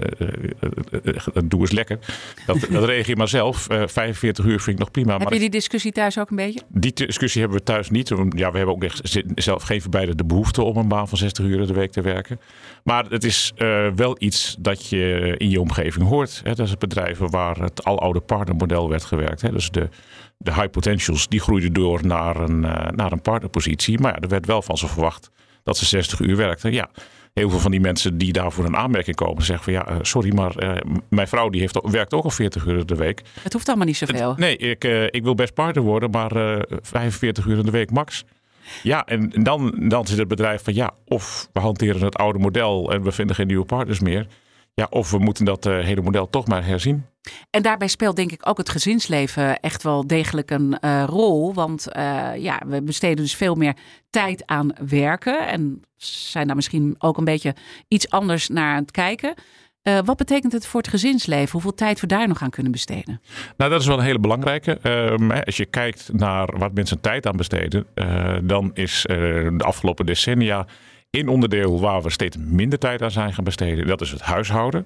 uh, 1.03 1.41
doe 1.45 1.59
eens 1.59 1.71
lekker. 1.71 1.99
Dat, 2.45 2.67
dat 2.71 2.83
regel 2.83 3.09
je 3.09 3.15
maar 3.15 3.27
zelf. 3.27 3.67
45 3.69 4.45
uur 4.45 4.59
vind 4.59 4.67
ik 4.67 4.77
nog 4.77 4.91
prima. 4.91 5.11
Heb 5.11 5.23
maar 5.23 5.33
je 5.33 5.39
die 5.39 5.49
discussie 5.49 5.91
thuis 5.91 6.19
ook 6.19 6.29
een 6.29 6.35
beetje? 6.35 6.61
Die 6.67 6.93
discussie 6.93 7.41
hebben 7.41 7.59
we 7.59 7.65
thuis 7.65 7.89
niet. 7.89 8.07
Ja, 8.29 8.51
we 8.51 8.57
hebben 8.57 8.75
ook 8.75 8.83
echt 8.83 9.21
zelf 9.35 9.63
geven 9.63 9.91
beide 9.91 10.15
de 10.15 10.25
behoefte 10.25 10.61
om 10.61 10.77
een 10.77 10.87
baan 10.87 11.07
van 11.07 11.17
60 11.17 11.45
uur 11.45 11.67
de 11.67 11.73
week 11.73 11.91
te 11.91 12.01
werken. 12.01 12.39
Maar 12.83 13.05
het 13.05 13.23
is 13.23 13.53
wel 13.95 14.15
iets 14.19 14.55
dat 14.59 14.89
je 14.89 15.35
in 15.37 15.49
je 15.49 15.59
omgeving 15.59 16.07
hoort. 16.07 16.41
Hè. 16.43 16.55
Dat 16.55 16.67
is 16.67 16.77
bedrijven 16.77 17.29
waar 17.29 17.57
het 17.57 17.83
aloude 17.83 18.19
partnermodel 18.19 18.89
werd 18.89 19.03
gewerkt. 19.03 19.41
Hè. 19.41 19.51
Dus 19.51 19.71
de 19.71 19.89
de 20.41 20.53
high 20.53 20.69
potentials 20.69 21.27
die 21.27 21.39
groeiden 21.39 21.73
door 21.73 22.05
naar 22.05 22.35
een, 22.35 22.63
uh, 22.63 22.87
naar 22.95 23.11
een 23.11 23.21
partnerpositie. 23.21 23.99
Maar 23.99 24.13
ja, 24.13 24.19
er 24.19 24.27
werd 24.27 24.45
wel 24.45 24.61
van 24.61 24.77
ze 24.77 24.87
verwacht 24.87 25.29
dat 25.63 25.77
ze 25.77 25.85
60 25.85 26.19
uur 26.19 26.35
werkten. 26.35 26.73
Ja, 26.73 26.89
heel 27.33 27.49
veel 27.49 27.59
van 27.59 27.71
die 27.71 27.79
mensen 27.79 28.17
die 28.17 28.33
daarvoor 28.33 28.65
een 28.65 28.75
aanmerking 28.75 29.15
komen 29.15 29.43
zeggen 29.43 29.63
van 29.63 29.73
ja, 29.73 29.91
uh, 29.91 29.97
sorry, 30.01 30.33
maar 30.33 30.63
uh, 30.63 30.77
mijn 31.09 31.27
vrouw 31.27 31.49
die 31.49 31.61
heeft, 31.61 31.79
werkt 31.81 32.13
ook 32.13 32.23
al 32.23 32.29
40 32.29 32.65
uur 32.65 32.85
de 32.85 32.95
week. 32.95 33.21
Het 33.41 33.53
hoeft 33.53 33.67
allemaal 33.67 33.85
niet 33.85 33.97
zoveel. 33.97 34.33
Nee, 34.37 34.57
ik, 34.57 34.83
ik 35.09 35.23
wil 35.23 35.35
best 35.35 35.53
partner 35.53 35.83
worden, 35.83 36.09
maar 36.09 36.31
45 36.81 37.45
uur 37.45 37.57
in 37.57 37.65
de 37.65 37.71
week 37.71 37.91
max. 37.91 38.25
Ja, 38.83 39.05
en 39.05 39.29
dan, 39.29 39.75
dan 39.77 40.07
zit 40.07 40.17
het 40.17 40.27
bedrijf 40.27 40.63
van 40.63 40.73
ja, 40.73 40.91
of 41.05 41.49
we 41.53 41.59
hanteren 41.59 42.01
het 42.01 42.15
oude 42.15 42.39
model 42.39 42.91
en 42.91 43.03
we 43.03 43.11
vinden 43.11 43.35
geen 43.35 43.47
nieuwe 43.47 43.65
partners 43.65 43.99
meer. 43.99 44.27
Ja, 44.73 44.87
of 44.89 45.11
we 45.11 45.17
moeten 45.17 45.45
dat 45.45 45.65
uh, 45.65 45.79
hele 45.79 46.01
model 46.01 46.29
toch 46.29 46.47
maar 46.47 46.65
herzien. 46.65 47.05
En 47.49 47.61
daarbij 47.61 47.87
speelt 47.87 48.15
denk 48.15 48.31
ik 48.31 48.49
ook 48.49 48.57
het 48.57 48.69
gezinsleven 48.69 49.59
echt 49.59 49.83
wel 49.83 50.07
degelijk 50.07 50.51
een 50.51 50.77
uh, 50.81 51.03
rol. 51.07 51.53
Want 51.53 51.87
uh, 51.97 52.29
ja, 52.35 52.61
we 52.65 52.81
besteden 52.81 53.23
dus 53.23 53.35
veel 53.35 53.55
meer 53.55 53.73
tijd 54.09 54.43
aan 54.45 54.73
werken. 54.87 55.47
En 55.47 55.83
zijn 55.97 56.47
daar 56.47 56.55
misschien 56.55 56.95
ook 56.97 57.17
een 57.17 57.23
beetje 57.23 57.55
iets 57.87 58.09
anders 58.09 58.47
naar 58.47 58.73
aan 58.73 58.81
het 58.81 58.91
kijken. 58.91 59.33
Uh, 59.83 59.99
wat 60.05 60.17
betekent 60.17 60.51
het 60.51 60.67
voor 60.67 60.79
het 60.79 60.89
gezinsleven? 60.89 61.51
Hoeveel 61.51 61.73
tijd 61.73 61.99
we 61.99 62.07
daar 62.07 62.27
nog 62.27 62.41
aan 62.41 62.49
kunnen 62.49 62.71
besteden? 62.71 63.21
Nou, 63.57 63.71
dat 63.71 63.81
is 63.81 63.87
wel 63.87 63.97
een 63.97 64.03
hele 64.03 64.19
belangrijke. 64.19 64.79
Um, 64.83 65.31
als 65.31 65.57
je 65.57 65.65
kijkt 65.65 66.09
naar 66.13 66.57
wat 66.57 66.73
mensen 66.73 67.01
tijd 67.01 67.27
aan 67.27 67.37
besteden, 67.37 67.87
dan 68.43 68.71
is 68.73 69.01
de 69.07 69.63
afgelopen 69.63 70.05
decennia 70.05 70.65
één 71.09 71.27
onderdeel 71.27 71.79
waar 71.79 72.01
we 72.01 72.09
steeds 72.09 72.37
minder 72.37 72.79
tijd 72.79 73.01
aan 73.01 73.11
zijn 73.11 73.33
gaan 73.33 73.43
besteden. 73.43 73.87
Dat 73.87 74.01
is 74.01 74.11
het 74.11 74.21
huishouden. 74.21 74.85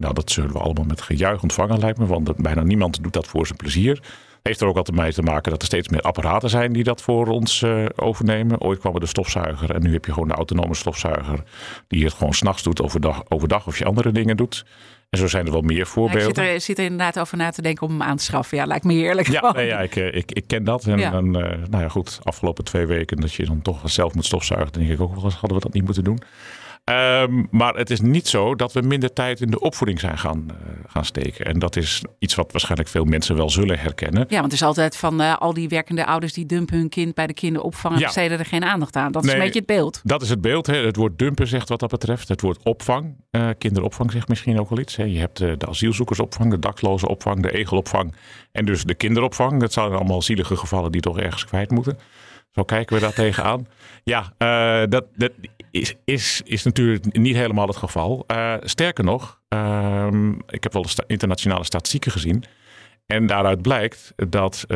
Nou, 0.00 0.14
dat 0.14 0.30
zullen 0.30 0.52
we 0.52 0.58
allemaal 0.58 0.84
met 0.84 1.02
gejuich 1.02 1.42
ontvangen, 1.42 1.78
lijkt 1.78 1.98
me. 1.98 2.06
Want 2.06 2.36
bijna 2.36 2.62
niemand 2.62 3.02
doet 3.02 3.12
dat 3.12 3.26
voor 3.26 3.46
zijn 3.46 3.58
plezier. 3.58 4.02
Heeft 4.42 4.60
er 4.60 4.66
ook 4.66 4.76
altijd 4.76 4.96
mee 4.96 5.12
te 5.12 5.22
maken 5.22 5.50
dat 5.50 5.60
er 5.60 5.66
steeds 5.66 5.88
meer 5.88 6.00
apparaten 6.00 6.50
zijn 6.50 6.72
die 6.72 6.84
dat 6.84 7.02
voor 7.02 7.26
ons 7.26 7.62
uh, 7.62 7.84
overnemen. 7.96 8.60
Ooit 8.60 8.78
kwam 8.78 8.94
er 8.94 9.00
de 9.00 9.06
stofzuiger 9.06 9.74
en 9.74 9.82
nu 9.82 9.92
heb 9.92 10.04
je 10.04 10.12
gewoon 10.12 10.28
de 10.28 10.34
autonome 10.34 10.74
stofzuiger. 10.74 11.42
Die 11.88 12.04
het 12.04 12.14
gewoon 12.14 12.34
s'nachts 12.34 12.62
doet 12.62 12.82
overdag, 12.82 13.22
overdag 13.28 13.66
of 13.66 13.78
je 13.78 13.84
andere 13.84 14.12
dingen 14.12 14.36
doet. 14.36 14.64
En 15.10 15.18
zo 15.18 15.26
zijn 15.26 15.46
er 15.46 15.52
wel 15.52 15.60
meer 15.60 15.86
voorbeelden. 15.86 16.22
Ja, 16.22 16.28
ik 16.28 16.34
zit 16.34 16.54
er, 16.54 16.60
zit 16.60 16.78
er, 16.78 16.84
inderdaad 16.84 17.18
over 17.18 17.36
na 17.36 17.50
te 17.50 17.62
denken 17.62 17.86
om 17.86 17.92
hem 17.92 18.02
aan 18.02 18.16
te 18.16 18.24
schaffen. 18.24 18.56
Ja, 18.56 18.64
lijkt 18.64 18.84
me 18.84 18.92
heerlijk. 18.92 19.28
Ja, 19.28 19.52
nee, 19.56 19.66
ja 19.66 19.80
ik, 19.80 19.96
ik, 19.96 20.32
ik 20.32 20.44
ken 20.46 20.64
dat. 20.64 20.86
En 20.86 20.98
ja. 20.98 21.10
dan, 21.10 21.26
uh, 21.26 21.42
nou 21.70 21.82
ja, 21.82 21.88
goed, 21.88 22.18
afgelopen 22.22 22.64
twee 22.64 22.86
weken 22.86 23.16
dat 23.16 23.32
je 23.32 23.46
dan 23.46 23.62
toch 23.62 23.80
zelf 23.84 24.14
moet 24.14 24.24
stofzuigen. 24.24 24.72
Dan 24.72 24.82
denk 24.82 24.94
ik 24.94 25.00
ook 25.00 25.14
wel 25.14 25.24
eens, 25.24 25.34
hadden 25.34 25.58
we 25.58 25.64
dat 25.64 25.74
niet 25.74 25.84
moeten 25.84 26.04
doen. 26.04 26.22
Um, 26.90 27.48
maar 27.50 27.74
het 27.74 27.90
is 27.90 28.00
niet 28.00 28.28
zo 28.28 28.54
dat 28.54 28.72
we 28.72 28.80
minder 28.80 29.12
tijd 29.12 29.40
in 29.40 29.50
de 29.50 29.60
opvoeding 29.60 30.00
zijn 30.00 30.18
gaan, 30.18 30.46
uh, 30.48 30.56
gaan 30.86 31.04
steken. 31.04 31.46
En 31.46 31.58
dat 31.58 31.76
is 31.76 32.02
iets 32.18 32.34
wat 32.34 32.52
waarschijnlijk 32.52 32.88
veel 32.88 33.04
mensen 33.04 33.36
wel 33.36 33.50
zullen 33.50 33.78
herkennen. 33.78 34.24
Ja, 34.28 34.40
want 34.40 34.44
het 34.44 34.60
is 34.60 34.62
altijd 34.62 34.96
van 34.96 35.20
uh, 35.20 35.36
al 35.36 35.54
die 35.54 35.68
werkende 35.68 36.06
ouders 36.06 36.32
die 36.32 36.46
dumpen 36.46 36.78
hun 36.78 36.88
kind 36.88 37.14
bij 37.14 37.26
de 37.26 37.34
kinderopvang 37.34 37.94
en 37.94 38.00
ja. 38.00 38.06
besteden 38.06 38.38
er 38.38 38.44
geen 38.44 38.64
aandacht 38.64 38.96
aan. 38.96 39.12
Dat 39.12 39.22
nee, 39.22 39.30
is 39.30 39.38
een 39.38 39.44
beetje 39.44 39.58
het 39.58 39.68
beeld. 39.68 40.00
Dat 40.04 40.22
is 40.22 40.28
het 40.28 40.40
beeld. 40.40 40.66
Hè. 40.66 40.76
Het 40.76 40.96
woord 40.96 41.18
dumpen 41.18 41.46
zegt 41.46 41.68
wat 41.68 41.80
dat 41.80 41.90
betreft. 41.90 42.28
Het 42.28 42.40
woord 42.40 42.62
opvang. 42.62 43.16
Uh, 43.30 43.48
kinderopvang 43.58 44.12
zegt 44.12 44.28
misschien 44.28 44.60
ook 44.60 44.68
wel 44.68 44.78
iets. 44.78 44.96
Hè. 44.96 45.04
Je 45.04 45.18
hebt 45.18 45.38
de 45.38 45.66
asielzoekersopvang, 45.68 46.50
de 46.50 46.58
dakloze 46.58 47.08
opvang, 47.08 47.42
de 47.42 47.52
egelopvang 47.52 48.14
en 48.52 48.64
dus 48.64 48.84
de 48.84 48.94
kinderopvang. 48.94 49.60
Dat 49.60 49.72
zijn 49.72 49.92
allemaal 49.92 50.22
zielige 50.22 50.56
gevallen 50.56 50.92
die 50.92 51.00
toch 51.00 51.18
ergens 51.18 51.44
kwijt 51.44 51.70
moeten. 51.70 51.98
Zo 52.50 52.62
kijken 52.62 52.96
we 52.96 53.02
daar 53.02 53.12
tegenaan. 53.12 53.66
Ja, 54.04 54.32
uh, 54.38 54.88
dat, 54.88 55.04
dat 55.16 55.30
is, 55.70 55.94
is, 56.04 56.40
is 56.44 56.62
natuurlijk 56.62 57.16
niet 57.18 57.36
helemaal 57.36 57.66
het 57.66 57.76
geval. 57.76 58.24
Uh, 58.26 58.54
sterker 58.60 59.04
nog, 59.04 59.40
uh, 59.48 60.08
ik 60.48 60.62
heb 60.62 60.72
wel 60.72 60.88
sta 60.88 61.04
internationale 61.06 61.64
statistieken 61.64 62.12
gezien. 62.12 62.44
En 63.06 63.26
daaruit 63.26 63.62
blijkt 63.62 64.12
dat 64.16 64.66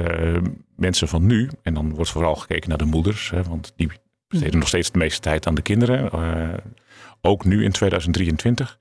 mensen 0.76 1.08
van 1.08 1.26
nu, 1.26 1.50
en 1.62 1.74
dan 1.74 1.94
wordt 1.94 2.10
vooral 2.10 2.34
gekeken 2.34 2.68
naar 2.68 2.78
de 2.78 2.84
moeders, 2.84 3.30
hè, 3.30 3.42
want 3.42 3.72
die 3.76 3.90
besteden 4.28 4.58
nog 4.58 4.68
steeds 4.68 4.90
de 4.90 4.98
meeste 4.98 5.20
tijd 5.20 5.46
aan 5.46 5.54
de 5.54 5.62
kinderen. 5.62 6.10
ook 7.20 7.44
nu 7.44 7.64
in 7.64 7.72
2023. 7.72 8.78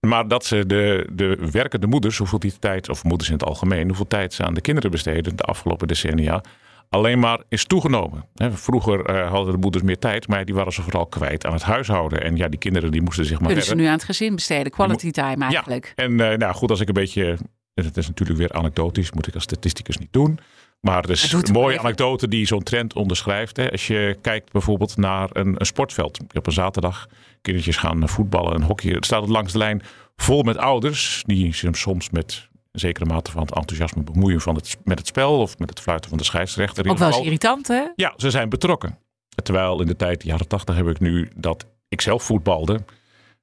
Maar 0.00 0.28
dat 0.28 0.44
ze 0.44 0.66
de, 0.66 1.06
de 1.12 1.48
werkende 1.50 1.86
moeders, 1.86 2.18
hoeveel 2.18 2.38
die 2.38 2.58
tijd, 2.58 2.88
of 2.88 3.04
moeders 3.04 3.28
in 3.28 3.34
het 3.34 3.44
algemeen, 3.44 3.86
hoeveel 3.86 4.06
tijd 4.06 4.32
ze 4.32 4.44
aan 4.44 4.54
de 4.54 4.60
kinderen 4.60 4.90
besteden 4.90 5.36
de 5.36 5.42
afgelopen 5.42 5.88
decennia, 5.88 6.42
alleen 6.88 7.18
maar 7.18 7.42
is 7.48 7.64
toegenomen. 7.64 8.24
Vroeger 8.34 9.10
uh, 9.10 9.30
hadden 9.30 9.52
de 9.52 9.60
moeders 9.60 9.84
meer 9.84 9.98
tijd, 9.98 10.28
maar 10.28 10.44
die 10.44 10.54
waren 10.54 10.72
ze 10.72 10.82
vooral 10.82 11.06
kwijt 11.06 11.46
aan 11.46 11.52
het 11.52 11.62
huishouden. 11.62 12.22
En 12.22 12.36
ja, 12.36 12.48
die 12.48 12.58
kinderen 12.58 12.90
die 12.90 13.02
moesten 13.02 13.24
zich 13.24 13.38
maar 13.38 13.46
Kunnen 13.46 13.64
redden. 13.64 13.78
ze 13.78 13.84
nu 13.84 13.90
aan 13.90 13.98
het 13.98 14.06
gezin 14.06 14.34
besteden, 14.34 14.72
quality 14.72 15.10
time 15.10 15.44
eigenlijk. 15.44 15.92
Ja, 15.96 16.04
en 16.04 16.10
uh, 16.12 16.32
nou 16.32 16.54
goed, 16.54 16.70
als 16.70 16.80
ik 16.80 16.88
een 16.88 16.94
beetje, 16.94 17.38
het 17.74 17.96
is 17.96 18.06
natuurlijk 18.06 18.38
weer 18.38 18.52
anekdotisch, 18.52 19.12
moet 19.12 19.26
ik 19.26 19.34
als 19.34 19.42
statisticus 19.42 19.98
niet 19.98 20.12
doen. 20.12 20.38
Maar 20.80 21.02
het 21.02 21.10
is 21.10 21.32
een 21.32 21.52
mooie 21.52 21.78
anekdote 21.78 22.28
die 22.28 22.46
zo'n 22.46 22.62
trend 22.62 22.94
onderschrijft. 22.94 23.56
Hè. 23.56 23.70
Als 23.70 23.86
je 23.86 24.18
kijkt 24.20 24.52
bijvoorbeeld 24.52 24.96
naar 24.96 25.28
een, 25.32 25.54
een 25.58 25.66
sportveld. 25.66 26.18
Op 26.32 26.46
een 26.46 26.52
zaterdag 26.52 27.08
kindertjes 27.42 27.76
gaan 27.76 28.08
voetballen 28.08 28.54
en 28.54 28.62
hockey. 28.62 28.92
Het 28.92 29.04
staat 29.04 29.28
langs 29.28 29.52
de 29.52 29.58
lijn 29.58 29.82
vol 30.16 30.42
met 30.42 30.56
ouders. 30.56 31.22
Die 31.26 31.54
soms 31.72 32.10
met 32.10 32.48
een 32.76 32.82
zekere 32.88 33.06
mate 33.06 33.30
van 33.30 33.42
het 33.42 33.54
enthousiasme 33.54 34.02
bemoeien 34.02 34.40
van 34.40 34.54
het, 34.54 34.76
met 34.84 34.98
het 34.98 35.06
spel 35.06 35.38
of 35.38 35.58
met 35.58 35.70
het 35.70 35.80
fluiten 35.80 36.08
van 36.08 36.18
de 36.18 36.24
scheidsrechter. 36.24 36.88
Ook 36.88 36.98
wel 36.98 37.08
eens 37.08 37.20
irritant, 37.20 37.68
hè? 37.68 37.82
Ja, 37.94 38.12
ze 38.16 38.30
zijn 38.30 38.48
betrokken. 38.48 38.98
Terwijl 39.42 39.80
in 39.80 39.86
de 39.86 39.96
tijd, 39.96 40.22
jaren 40.22 40.48
tachtig, 40.48 40.76
heb 40.76 40.88
ik 40.88 41.00
nu 41.00 41.28
dat 41.36 41.66
ik 41.88 42.00
zelf 42.00 42.22
voetbalde. 42.22 42.80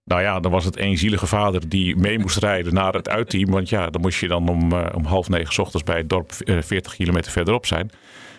Nou 0.05 0.21
ja, 0.21 0.39
dan 0.39 0.51
was 0.51 0.65
het 0.65 0.75
één 0.75 0.97
zielige 0.97 1.27
vader 1.27 1.69
die 1.69 1.95
mee 1.95 2.19
moest 2.19 2.37
rijden 2.37 2.73
naar 2.73 2.93
het 2.93 3.09
uitteam. 3.09 3.51
Want 3.51 3.69
ja, 3.69 3.89
dan 3.89 4.01
moest 4.01 4.19
je 4.19 4.27
dan 4.27 4.49
om, 4.49 4.73
uh, 4.73 4.85
om 4.95 5.05
half 5.05 5.29
negen 5.29 5.53
s 5.53 5.57
ochtends 5.57 5.83
bij 5.83 5.97
het 5.97 6.09
dorp 6.09 6.31
uh, 6.39 6.61
40 6.61 6.95
kilometer 6.95 7.31
verderop 7.31 7.65
zijn. 7.65 7.91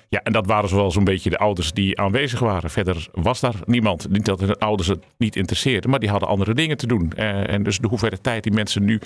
Ja, 0.08 0.22
en 0.22 0.32
dat 0.32 0.46
waren 0.46 0.68
zoal 0.68 0.90
zo'n 0.90 1.04
beetje 1.04 1.30
de 1.30 1.38
ouders 1.38 1.72
die 1.72 2.00
aanwezig 2.00 2.38
waren. 2.40 2.70
Verder 2.70 3.08
was 3.12 3.40
daar 3.40 3.54
niemand. 3.64 4.08
Niet 4.10 4.24
dat 4.24 4.38
de 4.38 4.58
ouders 4.58 4.88
het 4.88 5.04
niet 5.18 5.36
interesseerden, 5.36 5.90
maar 5.90 5.98
die 5.98 6.10
hadden 6.10 6.28
andere 6.28 6.54
dingen 6.54 6.76
te 6.76 6.86
doen. 6.86 7.12
Uh, 7.16 7.48
en 7.48 7.62
dus 7.62 7.78
de 7.78 7.88
hoeveelheid 7.88 8.22
tijd 8.22 8.42
die 8.42 8.52
mensen 8.52 8.84
nu 8.84 9.00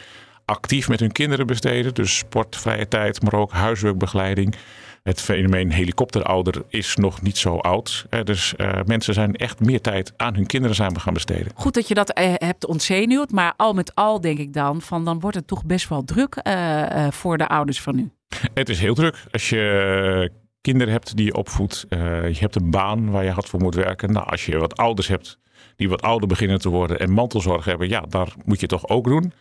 actief 0.49 0.89
met 0.89 1.01
hun 1.01 1.13
kinderen 1.13 1.47
besteden. 1.47 1.95
Dus 1.95 2.17
sport, 2.17 2.57
vrije 2.57 2.89
tijd, 2.89 3.23
maar 3.23 3.35
ook 3.35 3.53
huiswerkbegeleiding. 3.53 4.55
Het 5.03 5.21
fenomeen 5.21 5.73
helikopterouder 5.73 6.63
is 6.69 6.97
nog 6.97 7.23
niet 7.23 7.39
zo 7.39 7.57
oud. 7.57 8.07
Dus 8.25 8.55
uh, 8.57 8.73
mensen 8.87 9.15
zijn 9.15 9.35
echt 9.35 9.61
meer 9.61 9.81
tijd 9.81 10.13
aan 10.17 10.35
hun 10.35 10.47
kinderen 10.47 10.77
samen 10.77 11.01
gaan 11.01 11.15
besteden. 11.15 11.53
Goed 11.55 11.75
dat 11.75 11.89
je 11.89 11.95
dat 11.95 12.19
uh, 12.19 12.35
hebt 12.35 12.67
ontzenuwd. 12.67 13.31
Maar 13.31 13.55
al 13.57 13.73
met 13.73 13.95
al 13.95 14.21
denk 14.21 14.39
ik 14.39 14.53
dan 14.53 14.83
van 14.83 15.05
dan 15.05 15.21
wordt 15.21 15.37
het 15.37 15.47
toch 15.47 15.65
best 15.65 15.89
wel 15.89 16.05
druk 16.05 16.41
uh, 16.43 17.07
voor 17.11 17.39
de 17.39 17.49
ouders 17.49 17.81
van 17.81 17.97
nu. 17.97 18.11
Het 18.55 18.69
is 18.69 18.81
heel 18.81 18.95
druk. 18.95 19.25
Als 19.31 19.49
je 19.49 20.33
kinderen 20.61 20.93
hebt 20.93 21.17
die 21.17 21.25
je 21.25 21.35
opvoedt. 21.35 21.87
je 21.89 22.37
hebt 22.39 22.57
een 22.57 22.71
baan 22.71 23.11
waar 23.11 23.25
je 23.25 23.31
hard 23.31 23.49
voor 23.49 23.61
moet 23.61 23.75
werken. 23.75 24.13
Nou, 24.13 24.27
als 24.27 24.47
je 24.47 24.59
wat 24.59 24.77
ouders 24.77 25.09
hebt 25.09 25.39
die 25.79 25.89
wat 25.89 26.03
ouder 26.03 26.29
beginnen 26.29 26.59
te 26.59 26.69
worden 26.69 26.99
en 26.99 27.11
mantelzorg 27.11 27.65
hebben. 27.65 27.89
Ja, 27.89 28.01
daar 28.01 28.33
moet 28.45 28.61
je 28.61 28.67
toch 28.67 28.89
ook 28.89 29.05
doen. 29.05 29.33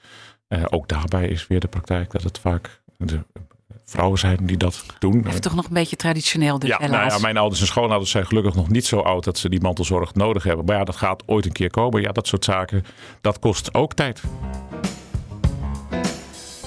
Ook 0.69 0.87
daarbij 0.87 1.27
is 1.27 1.47
weer 1.47 1.59
de 1.59 1.67
praktijk 1.67 2.11
dat 2.11 2.23
het 2.23 2.39
vaak 2.39 2.81
de 2.97 3.23
vrouwen 3.85 4.19
zijn 4.19 4.45
die 4.45 4.57
dat 4.57 4.85
doen. 4.99 5.25
Even 5.27 5.41
toch 5.41 5.55
nog 5.55 5.65
een 5.65 5.73
beetje 5.73 5.95
traditioneel 5.95 6.59
dus 6.59 6.69
ja, 6.69 6.77
helaas. 6.79 6.99
Nou 6.99 7.11
ja, 7.13 7.19
mijn 7.19 7.37
ouders 7.37 7.61
en 7.61 7.67
schoonouders 7.67 8.11
zijn 8.11 8.25
gelukkig 8.25 8.55
nog 8.55 8.69
niet 8.69 8.85
zo 8.85 8.99
oud 8.99 9.23
dat 9.23 9.37
ze 9.37 9.49
die 9.49 9.61
mantelzorg 9.61 10.13
nodig 10.13 10.43
hebben. 10.43 10.65
Maar 10.65 10.77
ja, 10.77 10.83
dat 10.83 10.95
gaat 10.95 11.23
ooit 11.25 11.45
een 11.45 11.51
keer 11.51 11.69
komen. 11.69 12.01
Ja, 12.01 12.11
dat 12.11 12.27
soort 12.27 12.45
zaken, 12.45 12.85
dat 13.21 13.39
kost 13.39 13.73
ook 13.73 13.93
tijd. 13.93 14.21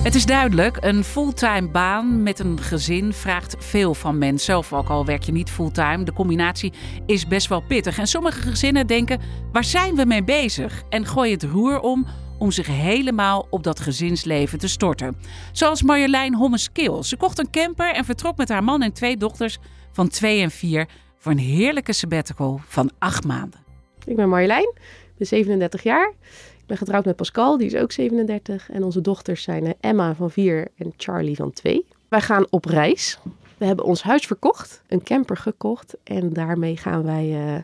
Het 0.02 0.14
is 0.14 0.26
duidelijk, 0.26 0.76
een 0.80 1.04
fulltime 1.04 1.68
baan 1.68 2.22
met 2.22 2.38
een 2.38 2.60
gezin 2.60 3.12
vraagt 3.12 3.56
veel 3.58 3.94
van 3.94 4.18
mensen. 4.18 4.58
Of 4.58 4.72
ook 4.72 4.88
al 4.88 5.04
werk 5.04 5.22
je 5.22 5.32
niet 5.32 5.50
fulltime, 5.50 6.04
de 6.04 6.12
combinatie 6.12 6.72
is 7.06 7.26
best 7.26 7.48
wel 7.48 7.60
pittig. 7.60 7.98
En 7.98 8.06
sommige 8.06 8.40
gezinnen 8.40 8.86
denken, 8.86 9.20
waar 9.52 9.64
zijn 9.64 9.94
we 9.94 10.04
mee 10.04 10.24
bezig? 10.24 10.82
En 10.88 11.06
gooien 11.06 11.32
het 11.32 11.42
roer 11.42 11.80
om 11.80 12.06
om 12.40 12.50
zich 12.50 12.66
helemaal 12.66 13.46
op 13.50 13.62
dat 13.62 13.80
gezinsleven 13.80 14.58
te 14.58 14.68
storten. 14.68 15.16
Zoals 15.52 15.82
Marjolein 15.82 16.34
Hommes-Keel. 16.34 17.02
Ze 17.02 17.16
kocht 17.16 17.38
een 17.38 17.50
camper 17.50 17.94
en 17.94 18.04
vertrok 18.04 18.36
met 18.36 18.48
haar 18.48 18.64
man 18.64 18.82
en 18.82 18.92
twee 18.92 19.16
dochters 19.16 19.58
van 19.92 20.08
twee 20.08 20.42
en 20.42 20.50
vier 20.50 20.88
voor 21.16 21.32
een 21.32 21.38
heerlijke 21.38 21.92
sabbatical 21.92 22.60
van 22.66 22.90
acht 22.98 23.24
maanden. 23.24 23.60
Ik 24.06 24.16
ben 24.16 24.28
Marjolein, 24.28 24.72
ik 24.76 25.14
ben 25.16 25.26
37 25.26 25.82
jaar. 25.82 26.12
Ik 26.58 26.66
ben 26.66 26.76
getrouwd 26.76 27.04
met 27.04 27.16
Pascal, 27.16 27.56
die 27.56 27.66
is 27.66 27.74
ook 27.74 27.92
37. 27.92 28.70
En 28.70 28.84
onze 28.84 29.00
dochters 29.00 29.42
zijn 29.42 29.74
Emma 29.80 30.14
van 30.14 30.30
4 30.30 30.68
en 30.76 30.92
Charlie 30.96 31.36
van 31.36 31.52
2. 31.52 31.86
Wij 32.08 32.20
gaan 32.20 32.46
op 32.50 32.64
reis. 32.64 33.18
We 33.58 33.66
hebben 33.66 33.84
ons 33.84 34.02
huis 34.02 34.26
verkocht, 34.26 34.82
een 34.88 35.02
camper 35.02 35.36
gekocht. 35.36 35.96
En 36.04 36.32
daarmee 36.32 36.76
gaan 36.76 37.02
wij 37.02 37.54
uh, 37.54 37.58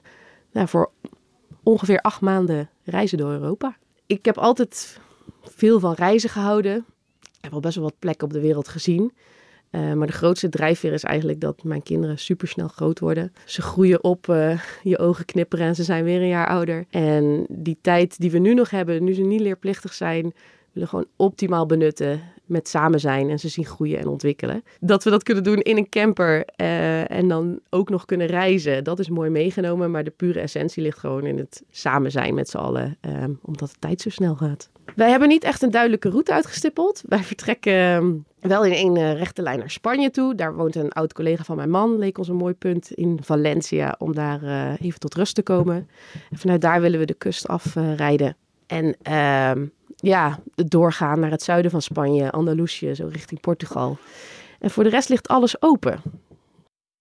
nou, 0.52 0.68
voor 0.68 0.90
ongeveer 1.62 2.00
acht 2.00 2.20
maanden 2.20 2.70
reizen 2.84 3.18
door 3.18 3.30
Europa 3.30 3.76
ik 4.06 4.24
heb 4.24 4.38
altijd 4.38 5.00
veel 5.42 5.80
van 5.80 5.94
reizen 5.94 6.30
gehouden. 6.30 6.84
Ik 7.20 7.38
heb 7.40 7.52
al 7.52 7.60
best 7.60 7.74
wel 7.74 7.84
wat 7.84 7.98
plekken 7.98 8.26
op 8.26 8.32
de 8.32 8.40
wereld 8.40 8.68
gezien. 8.68 9.12
Uh, 9.70 9.92
maar 9.92 10.06
de 10.06 10.12
grootste 10.12 10.48
drijfveer 10.48 10.92
is 10.92 11.02
eigenlijk 11.02 11.40
dat 11.40 11.64
mijn 11.64 11.82
kinderen 11.82 12.18
supersnel 12.18 12.68
groot 12.68 12.98
worden. 12.98 13.32
Ze 13.44 13.62
groeien 13.62 14.04
op, 14.04 14.26
uh, 14.26 14.60
je 14.82 14.98
ogen 14.98 15.24
knipperen 15.24 15.66
en 15.66 15.74
ze 15.74 15.84
zijn 15.84 16.04
weer 16.04 16.20
een 16.20 16.28
jaar 16.28 16.48
ouder. 16.48 16.86
En 16.90 17.46
die 17.48 17.78
tijd 17.80 18.18
die 18.18 18.30
we 18.30 18.38
nu 18.38 18.54
nog 18.54 18.70
hebben, 18.70 19.04
nu 19.04 19.14
ze 19.14 19.22
niet 19.22 19.40
leerplichtig 19.40 19.94
zijn, 19.94 20.34
willen 20.72 20.88
gewoon 20.88 21.06
optimaal 21.16 21.66
benutten 21.66 22.20
met 22.46 22.68
samen 22.68 23.00
zijn 23.00 23.30
en 23.30 23.38
ze 23.38 23.48
zien 23.48 23.64
groeien 23.64 23.98
en 23.98 24.06
ontwikkelen. 24.06 24.62
Dat 24.80 25.04
we 25.04 25.10
dat 25.10 25.22
kunnen 25.22 25.44
doen 25.44 25.60
in 25.60 25.76
een 25.76 25.88
camper 25.88 26.48
uh, 26.56 27.10
en 27.10 27.28
dan 27.28 27.60
ook 27.70 27.88
nog 27.88 28.04
kunnen 28.04 28.26
reizen, 28.26 28.84
dat 28.84 28.98
is 28.98 29.08
mooi 29.08 29.30
meegenomen. 29.30 29.90
Maar 29.90 30.04
de 30.04 30.10
pure 30.10 30.40
essentie 30.40 30.82
ligt 30.82 30.98
gewoon 30.98 31.26
in 31.26 31.38
het 31.38 31.62
samen 31.70 32.10
zijn 32.10 32.34
met 32.34 32.48
z'n 32.48 32.56
allen, 32.56 32.98
uh, 33.06 33.24
omdat 33.42 33.70
de 33.70 33.78
tijd 33.78 34.00
zo 34.00 34.10
snel 34.10 34.34
gaat. 34.34 34.70
Wij 34.94 35.10
hebben 35.10 35.28
niet 35.28 35.44
echt 35.44 35.62
een 35.62 35.70
duidelijke 35.70 36.08
route 36.08 36.32
uitgestippeld. 36.32 37.02
Wij 37.08 37.22
vertrekken 37.22 37.72
uh, 37.72 38.48
wel 38.48 38.64
in 38.64 38.72
één 38.72 38.96
uh, 38.96 39.12
rechte 39.12 39.42
lijn 39.42 39.58
naar 39.58 39.70
Spanje 39.70 40.10
toe. 40.10 40.34
Daar 40.34 40.54
woont 40.54 40.76
een 40.76 40.92
oud 40.92 41.12
collega 41.12 41.44
van 41.44 41.56
mijn 41.56 41.70
man, 41.70 41.98
leek 41.98 42.18
ons 42.18 42.28
een 42.28 42.36
mooi 42.36 42.54
punt 42.54 42.90
in 42.90 43.18
Valencia 43.22 43.94
om 43.98 44.14
daar 44.14 44.42
uh, 44.42 44.72
even 44.80 45.00
tot 45.00 45.14
rust 45.14 45.34
te 45.34 45.42
komen. 45.42 45.88
En 46.30 46.38
vanuit 46.38 46.60
daar 46.60 46.80
willen 46.80 46.98
we 46.98 47.06
de 47.06 47.14
kust 47.14 47.48
afrijden. 47.48 48.36
en 48.66 48.96
ehm, 49.02 49.66
ja, 49.96 50.38
doorgaan 50.54 51.20
naar 51.20 51.30
het 51.30 51.42
zuiden 51.42 51.70
van 51.70 51.82
Spanje, 51.82 52.30
Andalusië, 52.30 52.94
zo 52.94 53.08
richting 53.12 53.40
Portugal. 53.40 53.98
En 54.58 54.70
voor 54.70 54.84
de 54.84 54.90
rest 54.90 55.08
ligt 55.08 55.28
alles 55.28 55.62
open. 55.62 56.00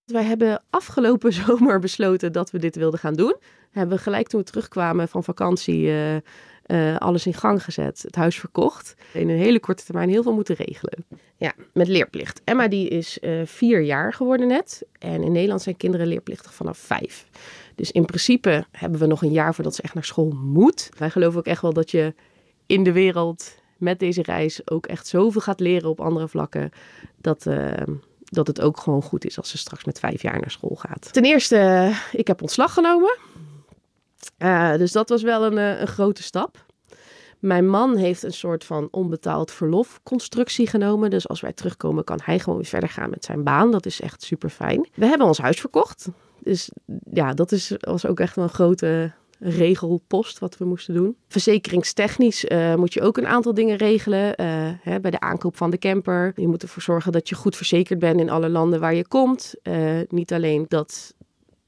Wij 0.05 0.23
hebben 0.23 0.63
afgelopen 0.69 1.33
zomer 1.43 1.79
besloten 1.79 2.31
dat 2.31 2.51
we 2.51 2.59
dit 2.59 2.75
wilden 2.75 2.99
gaan 2.99 3.13
doen. 3.13 3.35
Hebben 3.71 3.99
gelijk 3.99 4.27
toen 4.27 4.39
we 4.39 4.45
terugkwamen 4.45 5.07
van 5.07 5.23
vakantie 5.23 5.81
uh, 5.81 6.15
uh, 6.15 6.97
alles 6.97 7.25
in 7.25 7.33
gang 7.33 7.63
gezet. 7.63 8.01
Het 8.01 8.15
huis 8.15 8.39
verkocht. 8.39 8.95
In 9.13 9.29
een 9.29 9.37
hele 9.37 9.59
korte 9.59 9.83
termijn 9.83 10.09
heel 10.09 10.23
veel 10.23 10.33
moeten 10.33 10.55
regelen. 10.55 11.05
Ja, 11.35 11.53
met 11.73 11.87
leerplicht. 11.87 12.41
Emma 12.43 12.67
die 12.67 12.87
is 12.87 13.17
uh, 13.21 13.41
vier 13.45 13.81
jaar 13.81 14.13
geworden 14.13 14.47
net. 14.47 14.85
En 14.99 15.23
in 15.23 15.31
Nederland 15.31 15.61
zijn 15.61 15.77
kinderen 15.77 16.07
leerplichtig 16.07 16.53
vanaf 16.53 16.77
vijf. 16.77 17.27
Dus 17.75 17.91
in 17.91 18.05
principe 18.05 18.65
hebben 18.71 18.99
we 18.99 19.05
nog 19.05 19.21
een 19.21 19.31
jaar 19.31 19.55
voordat 19.55 19.75
ze 19.75 19.81
echt 19.81 19.93
naar 19.93 20.03
school 20.03 20.29
moet. 20.29 20.89
Wij 20.97 21.09
geloven 21.09 21.39
ook 21.39 21.45
echt 21.45 21.61
wel 21.61 21.73
dat 21.73 21.91
je 21.91 22.13
in 22.65 22.83
de 22.83 22.91
wereld 22.91 23.55
met 23.77 23.99
deze 23.99 24.21
reis 24.21 24.69
ook 24.69 24.85
echt 24.85 25.07
zoveel 25.07 25.41
gaat 25.41 25.59
leren 25.59 25.89
op 25.89 26.01
andere 26.01 26.27
vlakken. 26.27 26.71
Dat, 27.21 27.45
uh, 27.45 27.71
dat 28.23 28.47
het 28.47 28.61
ook 28.61 28.79
gewoon 28.79 29.01
goed 29.01 29.25
is 29.25 29.37
als 29.37 29.49
ze 29.49 29.57
straks 29.57 29.83
met 29.83 29.99
vijf 29.99 30.21
jaar 30.21 30.39
naar 30.39 30.51
school 30.51 30.75
gaat. 30.75 31.13
Ten 31.13 31.25
eerste, 31.25 31.91
ik 32.11 32.27
heb 32.27 32.41
ontslag 32.41 32.73
genomen. 32.73 33.17
Uh, 34.37 34.75
dus 34.75 34.91
dat 34.91 35.09
was 35.09 35.21
wel 35.23 35.45
een, 35.45 35.57
een 35.57 35.87
grote 35.87 36.23
stap. 36.23 36.65
Mijn 37.39 37.67
man 37.69 37.95
heeft 37.95 38.23
een 38.23 38.33
soort 38.33 38.63
van 38.63 38.87
onbetaald 38.91 39.51
verlofconstructie 39.51 40.67
genomen. 40.67 41.09
Dus 41.09 41.27
als 41.27 41.41
wij 41.41 41.53
terugkomen, 41.53 42.03
kan 42.03 42.19
hij 42.23 42.39
gewoon 42.39 42.59
weer 42.59 42.67
verder 42.67 42.89
gaan 42.89 43.09
met 43.09 43.25
zijn 43.25 43.43
baan. 43.43 43.71
Dat 43.71 43.85
is 43.85 44.01
echt 44.01 44.23
super 44.23 44.49
fijn. 44.49 44.87
We 44.95 45.05
hebben 45.05 45.27
ons 45.27 45.37
huis 45.37 45.59
verkocht. 45.59 46.07
Dus 46.39 46.69
ja, 47.11 47.33
dat 47.33 47.51
is, 47.51 47.71
was 47.79 48.05
ook 48.05 48.19
echt 48.19 48.35
wel 48.35 48.43
een 48.43 48.49
grote 48.49 49.11
regelpost 49.39 50.39
wat 50.39 50.57
we 50.57 50.65
moesten 50.65 50.93
doen. 50.93 51.15
Verzekeringstechnisch 51.27 52.45
uh, 52.45 52.75
moet 52.75 52.93
je 52.93 53.01
ook 53.01 53.17
een 53.17 53.27
aantal 53.27 53.53
dingen 53.53 53.77
regelen. 53.77 54.41
Uh, 54.41 54.69
hè, 54.81 54.99
bij 54.99 55.11
de 55.11 55.19
aankoop 55.19 55.57
van 55.57 55.69
de 55.69 55.77
camper. 55.77 56.31
Je 56.35 56.47
moet 56.47 56.61
ervoor 56.61 56.81
zorgen 56.81 57.11
dat 57.11 57.29
je 57.29 57.35
goed 57.35 57.55
verzekerd 57.55 57.99
bent 57.99 58.19
in 58.19 58.29
alle 58.29 58.49
landen 58.49 58.79
waar 58.79 58.95
je 58.95 59.07
komt. 59.07 59.53
Uh, 59.63 59.99
niet 60.09 60.33
alleen 60.33 60.65
dat 60.67 61.13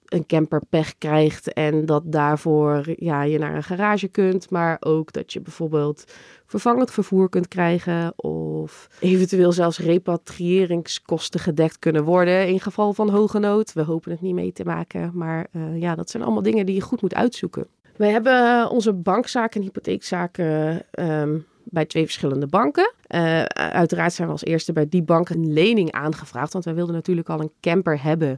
een 0.07 0.25
camper 0.25 0.61
pech 0.69 0.97
krijgt 0.97 1.53
en 1.53 1.85
dat 1.85 2.03
daarvoor 2.05 2.83
ja, 2.95 3.23
je 3.23 3.39
naar 3.39 3.55
een 3.55 3.63
garage 3.63 4.07
kunt, 4.07 4.49
maar 4.49 4.77
ook 4.79 5.13
dat 5.13 5.33
je 5.33 5.41
bijvoorbeeld 5.41 6.03
vervangend 6.45 6.91
vervoer 6.91 7.29
kunt 7.29 7.47
krijgen 7.47 8.13
of 8.15 8.89
eventueel 8.99 9.51
zelfs 9.51 9.79
repatrieringskosten 9.79 11.39
gedekt 11.39 11.79
kunnen 11.79 12.03
worden 12.03 12.47
in 12.47 12.59
geval 12.59 12.93
van 12.93 13.09
hoge 13.09 13.39
nood. 13.39 13.73
We 13.73 13.81
hopen 13.81 14.11
het 14.11 14.21
niet 14.21 14.33
mee 14.33 14.51
te 14.51 14.63
maken, 14.63 15.11
maar 15.13 15.47
uh, 15.51 15.81
ja, 15.81 15.95
dat 15.95 16.09
zijn 16.09 16.23
allemaal 16.23 16.43
dingen 16.43 16.65
die 16.65 16.75
je 16.75 16.81
goed 16.81 17.01
moet 17.01 17.15
uitzoeken. 17.15 17.67
Wij 17.95 18.11
hebben 18.11 18.69
onze 18.69 18.93
bankzaken 18.93 19.59
en 19.59 19.65
hypotheekzaken 19.65 20.81
um, 20.99 21.45
bij 21.63 21.85
twee 21.85 22.03
verschillende 22.03 22.47
banken. 22.47 22.93
Uh, 23.07 23.43
uiteraard 23.43 24.13
zijn 24.13 24.27
we 24.27 24.33
als 24.33 24.45
eerste 24.45 24.73
bij 24.73 24.89
die 24.89 25.03
bank 25.03 25.29
een 25.29 25.53
lening 25.53 25.91
aangevraagd, 25.91 26.53
want 26.53 26.65
wij 26.65 26.75
wilden 26.75 26.95
natuurlijk 26.95 27.29
al 27.29 27.39
een 27.39 27.51
camper 27.61 28.03
hebben 28.03 28.37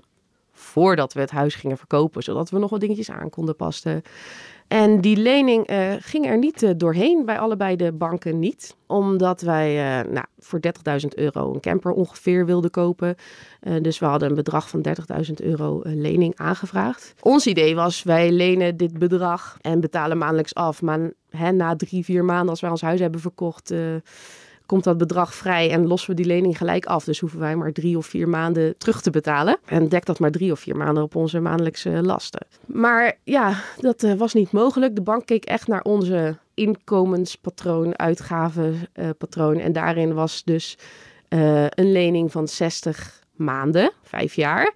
voordat 0.60 1.14
we 1.14 1.20
het 1.20 1.32
huis 1.32 1.56
gingen 1.56 1.78
verkopen, 1.78 2.24
zodat 2.24 2.50
we 2.50 2.60
nog 2.60 2.70
wat 2.70 2.80
dingetjes 2.80 3.12
aan 3.12 3.30
konden 3.30 3.56
passen. 3.56 4.02
En 4.68 5.02
die 5.02 5.18
lening 5.18 5.72
uh, 5.72 5.94
ging 6.00 6.26
er 6.26 6.38
niet 6.38 6.62
uh, 6.62 6.70
doorheen, 6.78 7.26
bij 7.26 7.40
allebei 7.40 7.76
de 7.76 7.92
banken 7.92 8.40
niet. 8.40 8.76
Omdat 8.88 9.42
wij 9.42 10.00
uh, 10.00 10.12
nou, 10.12 10.26
voor 10.38 10.60
30.000 11.02 11.08
euro 11.16 11.54
een 11.54 11.60
camper 11.60 11.92
ongeveer 11.92 12.46
wilden 12.46 12.72
kopen. 12.72 13.16
dus 13.82 14.00
we 14.00 14.06
hadden 14.06 14.30
een 14.30 14.36
bedrag 14.36 14.70
van 14.70 14.86
30.000 15.26 15.34
euro 15.34 15.82
lening 15.84 16.36
aangevraagd. 16.36 17.14
Ons 17.22 17.48
idee 17.48 17.76
was, 17.76 18.04
wij 18.04 18.32
lenen 18.32 18.78
dit 18.78 19.00
bedrag 19.00 19.58
en 19.62 19.80
betalen 19.80 20.18
maandelijks 20.18 20.56
af. 20.56 20.82
Maar 20.82 21.12
hè, 21.30 21.52
na 21.52 21.76
drie, 21.76 22.04
vier 22.04 22.26
maanden 22.26 22.50
als 22.50 22.62
wij 22.62 22.70
ons 22.70 22.82
huis 22.82 23.00
hebben 23.00 23.22
verkocht 23.22 23.74
komt 24.70 24.84
dat 24.84 24.98
bedrag 24.98 25.34
vrij 25.34 25.72
en 25.72 25.88
lossen 25.88 26.10
we 26.10 26.16
die 26.16 26.26
lening 26.26 26.58
gelijk 26.58 26.86
af. 26.86 27.04
Dus 27.04 27.20
hoeven 27.20 27.40
wij 27.40 27.56
maar 27.56 27.72
drie 27.72 27.98
of 27.98 28.06
vier 28.06 28.30
maanden 28.30 28.78
terug 28.78 29.02
te 29.02 29.10
betalen. 29.10 29.58
En 29.66 29.88
dekt 29.88 30.06
dat 30.06 30.20
maar 30.20 30.32
drie 30.32 30.52
of 30.52 30.60
vier 30.60 30.76
maanden 30.76 31.04
op 31.04 31.16
onze 31.16 31.40
maandelijkse 31.40 31.90
lasten. 31.90 32.46
Maar 32.66 33.18
ja, 33.24 33.62
dat 33.80 34.04
uh, 34.04 34.14
was 34.14 34.34
niet 34.34 34.52
mogelijk. 34.52 34.96
De 34.96 35.02
bank 35.02 35.26
keek 35.26 35.46
echt 35.46 35.68
naar 35.68 35.82
onze 35.82 36.38
inkomenspatroon, 36.54 38.00
uitgavenpatroon. 38.00 39.58
En 39.58 39.74
daarin 39.74 40.14
was 40.14 40.44
dus 40.44 40.78
uh, 41.30 41.64
een 41.70 41.92
lening 41.92 42.32
van 42.32 42.48
60 42.48 43.24
maanden, 43.36 43.92
vijf 44.04 44.34
jaar. 44.34 44.74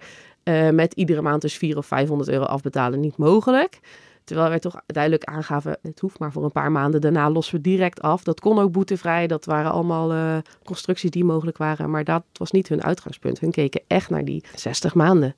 met 0.72 0.92
iedere 0.92 1.22
maand 1.22 1.42
dus 1.42 1.56
400 1.56 1.92
of 1.92 1.98
500 1.98 2.30
euro 2.30 2.44
afbetalen 2.44 3.00
niet 3.00 3.16
mogelijk. 3.16 3.80
Terwijl 4.24 4.48
wij 4.48 4.58
toch 4.58 4.80
duidelijk 4.86 5.24
aangaven, 5.24 5.78
het 5.82 6.00
hoeft 6.00 6.18
maar 6.18 6.32
voor 6.32 6.44
een 6.44 6.52
paar 6.52 6.72
maanden. 6.72 7.00
Daarna 7.00 7.30
lossen 7.30 7.54
we 7.54 7.60
direct 7.60 8.00
af. 8.00 8.22
Dat 8.22 8.40
kon 8.40 8.58
ook 8.58 8.72
boetevrij. 8.72 9.26
Dat 9.26 9.44
waren 9.44 9.70
allemaal 9.70 10.14
uh, 10.14 10.36
constructies 10.64 11.10
die 11.10 11.24
mogelijk 11.24 11.56
waren. 11.56 11.90
Maar 11.90 12.04
dat 12.04 12.24
was 12.32 12.50
niet 12.50 12.68
hun 12.68 12.82
uitgangspunt. 12.82 13.40
Hun 13.40 13.50
keken 13.50 13.82
echt 13.86 14.10
naar 14.10 14.24
die 14.24 14.44
60 14.54 14.94
maanden. 14.94 15.34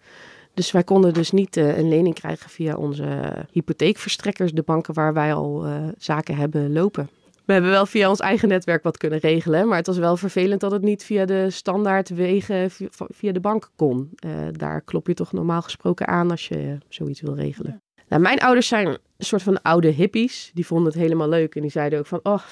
Dus 0.55 0.71
wij 0.71 0.85
konden 0.85 1.15
dus 1.15 1.31
niet 1.31 1.57
uh, 1.57 1.79
een 1.79 1.89
lening 1.89 2.15
krijgen 2.15 2.51
via 2.51 2.77
onze 2.77 3.33
hypotheekverstrekkers, 3.51 4.53
de 4.53 4.63
banken 4.63 4.95
waar 4.95 5.13
wij 5.13 5.35
al 5.35 5.67
uh, 5.67 5.73
zaken 5.99 6.37
hebben 6.37 6.73
lopen. 6.73 7.09
We 7.45 7.53
hebben 7.53 7.71
wel 7.71 7.87
via 7.87 8.09
ons 8.09 8.21
eigen 8.21 8.49
netwerk 8.49 8.83
wat 8.83 8.97
kunnen 8.97 9.19
regelen, 9.19 9.69
maar 9.69 9.77
het 9.77 9.87
was 9.87 9.99
wel 9.99 10.17
vervelend 10.17 10.61
dat 10.61 10.71
het 10.71 10.83
niet 10.83 11.05
via 11.05 11.25
de 11.25 11.51
standaard 11.51 12.09
wegen 12.09 12.71
via 12.91 13.33
de 13.33 13.41
bank 13.41 13.71
kon. 13.77 14.11
Daar 14.53 14.81
klop 14.81 15.07
je 15.07 15.15
toch 15.15 15.33
normaal 15.33 15.63
gesproken 15.63 16.07
aan 16.07 16.31
als 16.31 16.49
je 16.49 16.79
zoiets 16.89 17.21
wil 17.21 17.35
regelen. 17.35 17.83
Nou, 18.09 18.23
mijn 18.23 18.39
ouders 18.39 18.69
zijn 18.69 18.87
een 18.87 18.99
soort 19.19 19.43
van 19.43 19.63
oude 19.63 19.89
hippies. 19.89 20.51
Die 20.55 20.67
vonden 20.67 20.93
het 20.93 21.03
helemaal 21.03 21.29
leuk 21.29 21.55
en 21.55 21.63
die 21.63 21.71
zeiden 21.71 21.99
ook 21.99 22.07
van, 22.07 22.21
oh, 22.23 22.43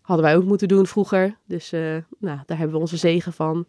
hadden 0.00 0.26
wij 0.26 0.36
ook 0.36 0.44
moeten 0.44 0.68
doen 0.68 0.86
vroeger. 0.86 1.36
Dus 1.46 1.70
nou, 2.18 2.38
daar 2.46 2.58
hebben 2.58 2.70
we 2.76 2.80
onze 2.80 2.96
zegen 2.96 3.32
van. 3.32 3.66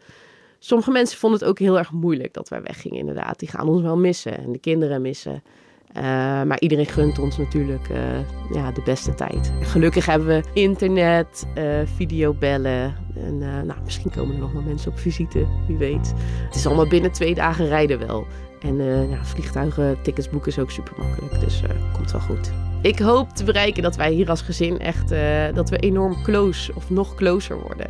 Sommige 0.59 0.91
mensen 0.91 1.17
vonden 1.17 1.39
het 1.39 1.49
ook 1.49 1.59
heel 1.59 1.77
erg 1.77 1.91
moeilijk 1.91 2.33
dat 2.33 2.49
wij 2.49 2.61
weggingen, 2.61 2.99
inderdaad. 2.99 3.39
Die 3.39 3.49
gaan 3.49 3.67
ons 3.67 3.81
wel 3.81 3.97
missen 3.97 4.37
en 4.37 4.51
de 4.51 4.59
kinderen 4.59 5.01
missen. 5.01 5.43
Uh, 5.97 6.03
maar 6.43 6.59
iedereen 6.59 6.85
gunt 6.85 7.19
ons 7.19 7.37
natuurlijk 7.37 7.89
uh, 7.89 7.97
ja, 8.51 8.71
de 8.71 8.81
beste 8.85 9.15
tijd. 9.15 9.51
Gelukkig 9.61 10.05
hebben 10.05 10.27
we 10.27 10.43
internet, 10.53 11.47
videobellen. 11.95 12.95
En 13.15 13.37
nou, 13.37 13.81
misschien 13.83 14.11
komen 14.11 14.35
er 14.35 14.41
nog 14.41 14.51
wel 14.51 14.61
mensen 14.61 14.91
op 14.91 14.99
visite, 14.99 15.47
wie 15.67 15.77
weet. 15.77 16.13
Het 16.45 16.55
is 16.55 16.65
allemaal 16.65 16.87
binnen 16.87 17.11
twee 17.11 17.35
dagen 17.35 17.67
rijden 17.67 18.07
wel. 18.07 18.25
En 18.59 18.75
ja, 19.09 19.23
vliegtuigen, 19.23 20.01
tickets 20.01 20.29
boeken 20.29 20.51
is 20.51 20.59
ook 20.59 20.71
super 20.71 20.93
makkelijk. 20.97 21.39
Dus 21.39 21.61
komt 21.93 22.11
wel 22.11 22.21
goed. 22.21 22.51
Ik 22.81 22.99
hoop 22.99 23.29
te 23.29 23.43
bereiken 23.43 23.83
dat 23.83 23.95
wij 23.95 24.11
hier 24.11 24.29
als 24.29 24.41
gezin 24.41 24.79
echt 24.79 25.11
uh, 25.11 25.19
dat 25.53 25.69
we 25.69 25.77
enorm 25.77 26.23
close 26.23 26.71
of 26.75 26.89
nog 26.89 27.15
closer 27.15 27.59
worden. 27.61 27.87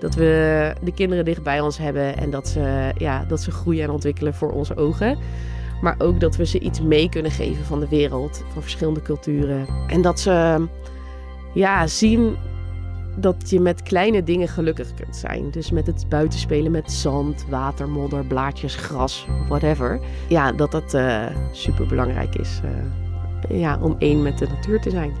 Dat 0.00 0.14
we 0.14 0.72
de 0.82 0.92
kinderen 0.92 1.24
dicht 1.24 1.42
bij 1.42 1.60
ons 1.60 1.78
hebben 1.78 2.16
en 2.16 2.30
dat 2.30 2.48
ze, 2.48 2.92
ja, 2.96 3.24
dat 3.24 3.40
ze 3.40 3.50
groeien 3.50 3.82
en 3.82 3.90
ontwikkelen 3.90 4.34
voor 4.34 4.52
onze 4.52 4.76
ogen. 4.76 5.18
Maar 5.80 5.94
ook 5.98 6.20
dat 6.20 6.36
we 6.36 6.46
ze 6.46 6.58
iets 6.58 6.80
mee 6.80 7.08
kunnen 7.08 7.30
geven 7.30 7.64
van 7.64 7.80
de 7.80 7.88
wereld, 7.88 8.44
van 8.52 8.62
verschillende 8.62 9.02
culturen. 9.02 9.66
En 9.88 10.02
dat 10.02 10.20
ze 10.20 10.66
ja, 11.54 11.86
zien 11.86 12.36
dat 13.16 13.50
je 13.50 13.60
met 13.60 13.82
kleine 13.82 14.22
dingen 14.22 14.48
gelukkig 14.48 14.94
kunt 14.94 15.16
zijn. 15.16 15.50
Dus 15.50 15.70
met 15.70 15.86
het 15.86 16.08
buitenspelen 16.08 16.70
met 16.70 16.92
zand, 16.92 17.44
water, 17.48 17.88
modder, 17.88 18.26
blaadjes, 18.26 18.74
gras, 18.74 19.26
whatever. 19.48 20.00
Ja, 20.28 20.52
dat 20.52 20.70
dat 20.70 20.94
uh, 20.94 21.26
super 21.52 21.86
belangrijk 21.86 22.34
is. 22.34 22.60
Uh, 22.64 23.60
ja, 23.60 23.78
om 23.80 23.96
één 23.98 24.22
met 24.22 24.38
de 24.38 24.46
natuur 24.46 24.80
te 24.80 24.90
zijn. 24.90 25.12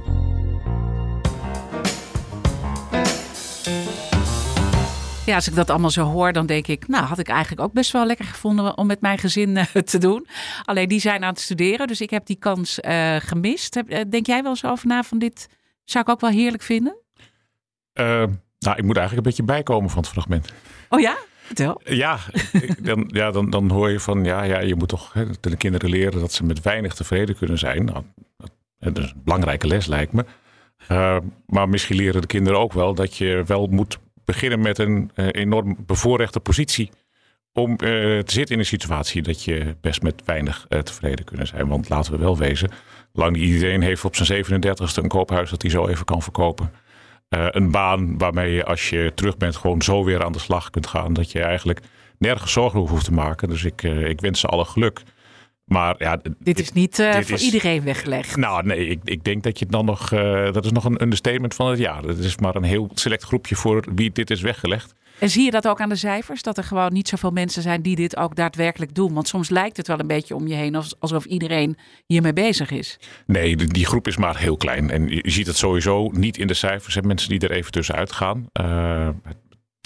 Ja, 5.26 5.34
als 5.34 5.48
ik 5.48 5.54
dat 5.54 5.70
allemaal 5.70 5.90
zo 5.90 6.04
hoor, 6.04 6.32
dan 6.32 6.46
denk 6.46 6.66
ik, 6.66 6.88
nou 6.88 7.04
had 7.04 7.18
ik 7.18 7.28
eigenlijk 7.28 7.60
ook 7.60 7.72
best 7.72 7.92
wel 7.92 8.06
lekker 8.06 8.24
gevonden 8.24 8.78
om 8.78 8.86
met 8.86 9.00
mijn 9.00 9.18
gezin 9.18 9.56
uh, 9.56 9.64
te 9.64 9.98
doen. 9.98 10.26
Alleen 10.64 10.88
die 10.88 11.00
zijn 11.00 11.22
aan 11.22 11.32
het 11.32 11.40
studeren, 11.40 11.86
dus 11.86 12.00
ik 12.00 12.10
heb 12.10 12.26
die 12.26 12.36
kans 12.36 12.78
gemist. 13.18 13.82
Denk 14.10 14.26
jij 14.26 14.42
wel 14.42 14.50
eens 14.50 14.64
over 14.64 14.86
na 14.86 15.02
van 15.02 15.18
dit 15.18 15.48
zou 15.84 16.04
ik 16.04 16.10
ook 16.10 16.20
wel 16.20 16.30
heerlijk 16.30 16.62
vinden? 16.62 17.01
Nou, 18.58 18.76
ik 18.76 18.84
moet 18.84 18.96
eigenlijk 18.96 19.16
een 19.16 19.22
beetje 19.22 19.42
bijkomen 19.42 19.90
van 19.90 20.02
het 20.02 20.10
fragment. 20.10 20.52
Oh 20.88 21.00
ja? 21.00 21.16
Vertel. 21.42 21.80
Ja, 21.84 22.18
dan, 22.78 23.04
ja 23.12 23.30
dan, 23.30 23.50
dan 23.50 23.70
hoor 23.70 23.90
je 23.90 24.00
van, 24.00 24.24
ja, 24.24 24.42
ja 24.42 24.60
je 24.60 24.74
moet 24.74 24.88
toch 24.88 25.12
hè, 25.12 25.24
de 25.40 25.56
kinderen 25.56 25.90
leren 25.90 26.20
dat 26.20 26.32
ze 26.32 26.44
met 26.44 26.62
weinig 26.62 26.94
tevreden 26.94 27.36
kunnen 27.36 27.58
zijn. 27.58 27.84
Nou, 27.84 28.04
dat 28.78 28.98
is 28.98 29.10
een 29.10 29.22
belangrijke 29.24 29.66
les 29.66 29.86
lijkt 29.86 30.12
me. 30.12 30.24
Uh, 30.90 31.16
maar 31.46 31.68
misschien 31.68 31.96
leren 31.96 32.20
de 32.20 32.26
kinderen 32.26 32.58
ook 32.58 32.72
wel 32.72 32.94
dat 32.94 33.16
je 33.16 33.42
wel 33.46 33.66
moet 33.66 33.98
beginnen 34.24 34.60
met 34.60 34.78
een 34.78 35.10
uh, 35.14 35.26
enorm 35.30 35.76
bevoorrechte 35.86 36.40
positie. 36.40 36.90
Om 37.52 37.70
uh, 37.70 37.78
te 37.78 38.32
zitten 38.32 38.54
in 38.54 38.58
een 38.60 38.66
situatie 38.66 39.22
dat 39.22 39.44
je 39.44 39.76
best 39.80 40.02
met 40.02 40.22
weinig 40.24 40.66
tevreden 40.68 41.24
kunnen 41.24 41.46
zijn. 41.46 41.68
Want 41.68 41.88
laten 41.88 42.12
we 42.12 42.18
wel 42.18 42.38
wezen, 42.38 42.70
lang 43.12 43.32
niet 43.36 43.42
iedereen 43.42 43.82
heeft 43.82 44.04
op 44.04 44.16
zijn 44.16 44.44
37ste 44.44 45.02
een 45.02 45.08
koophuis 45.08 45.50
dat 45.50 45.62
hij 45.62 45.70
zo 45.70 45.86
even 45.86 46.04
kan 46.04 46.22
verkopen. 46.22 46.70
Uh, 47.34 47.46
een 47.50 47.70
baan 47.70 48.18
waarmee 48.18 48.52
je 48.52 48.64
als 48.64 48.90
je 48.90 49.12
terug 49.14 49.36
bent 49.36 49.56
gewoon 49.56 49.82
zo 49.82 50.04
weer 50.04 50.24
aan 50.24 50.32
de 50.32 50.38
slag 50.38 50.70
kunt 50.70 50.86
gaan. 50.86 51.12
Dat 51.12 51.32
je 51.32 51.42
eigenlijk 51.42 51.80
nergens 52.18 52.52
zorgen 52.52 52.80
hoeft 52.80 53.04
te 53.04 53.12
maken. 53.12 53.48
Dus 53.48 53.64
ik, 53.64 53.82
uh, 53.82 54.08
ik 54.08 54.20
wens 54.20 54.40
ze 54.40 54.46
alle 54.46 54.64
geluk. 54.64 55.02
Maar 55.72 55.94
ja, 55.98 56.16
dit, 56.16 56.32
dit 56.38 56.60
is 56.60 56.72
niet 56.72 56.98
uh, 56.98 57.12
dit 57.12 57.26
voor 57.26 57.34
is, 57.34 57.44
iedereen 57.44 57.82
weggelegd. 57.82 58.36
Nou 58.36 58.66
nee, 58.66 58.86
ik, 58.86 59.00
ik 59.04 59.24
denk 59.24 59.42
dat 59.42 59.58
je 59.58 59.64
het 59.64 59.72
dan 59.72 59.84
nog... 59.84 60.08
dat 60.52 60.64
is 60.64 60.72
nog 60.72 60.84
een 60.84 61.02
understatement 61.02 61.54
van 61.54 61.70
het 61.70 61.78
jaar. 61.78 62.02
Dat 62.02 62.18
is 62.18 62.38
maar 62.38 62.54
een 62.54 62.62
heel 62.62 62.90
select 62.94 63.22
groepje 63.22 63.54
voor 63.54 63.84
wie 63.94 64.12
dit 64.12 64.30
is 64.30 64.40
weggelegd. 64.40 64.94
En 65.18 65.30
zie 65.30 65.44
je 65.44 65.50
dat 65.50 65.68
ook 65.68 65.80
aan 65.80 65.88
de 65.88 65.96
cijfers? 65.96 66.42
Dat 66.42 66.58
er 66.58 66.64
gewoon 66.64 66.92
niet 66.92 67.08
zoveel 67.08 67.30
mensen 67.30 67.62
zijn 67.62 67.82
die 67.82 67.96
dit 67.96 68.16
ook 68.16 68.36
daadwerkelijk 68.36 68.94
doen? 68.94 69.12
Want 69.12 69.28
soms 69.28 69.50
lijkt 69.50 69.76
het 69.76 69.86
wel 69.86 70.00
een 70.00 70.06
beetje 70.06 70.34
om 70.34 70.46
je 70.46 70.54
heen 70.54 70.82
alsof 70.98 71.24
iedereen 71.24 71.76
hiermee 72.06 72.32
bezig 72.32 72.70
is. 72.70 72.98
Nee, 73.26 73.56
die 73.56 73.86
groep 73.86 74.06
is 74.06 74.16
maar 74.16 74.38
heel 74.38 74.56
klein. 74.56 74.90
En 74.90 75.08
je 75.08 75.30
ziet 75.30 75.46
het 75.46 75.56
sowieso 75.56 76.10
niet 76.12 76.38
in 76.38 76.46
de 76.46 76.54
cijfers. 76.54 76.96
En 76.96 77.06
mensen 77.06 77.28
die 77.28 77.40
er 77.40 77.50
even 77.50 77.72
tussenuit 77.72 78.12
gaan. 78.12 78.46
Uh, 78.60 79.08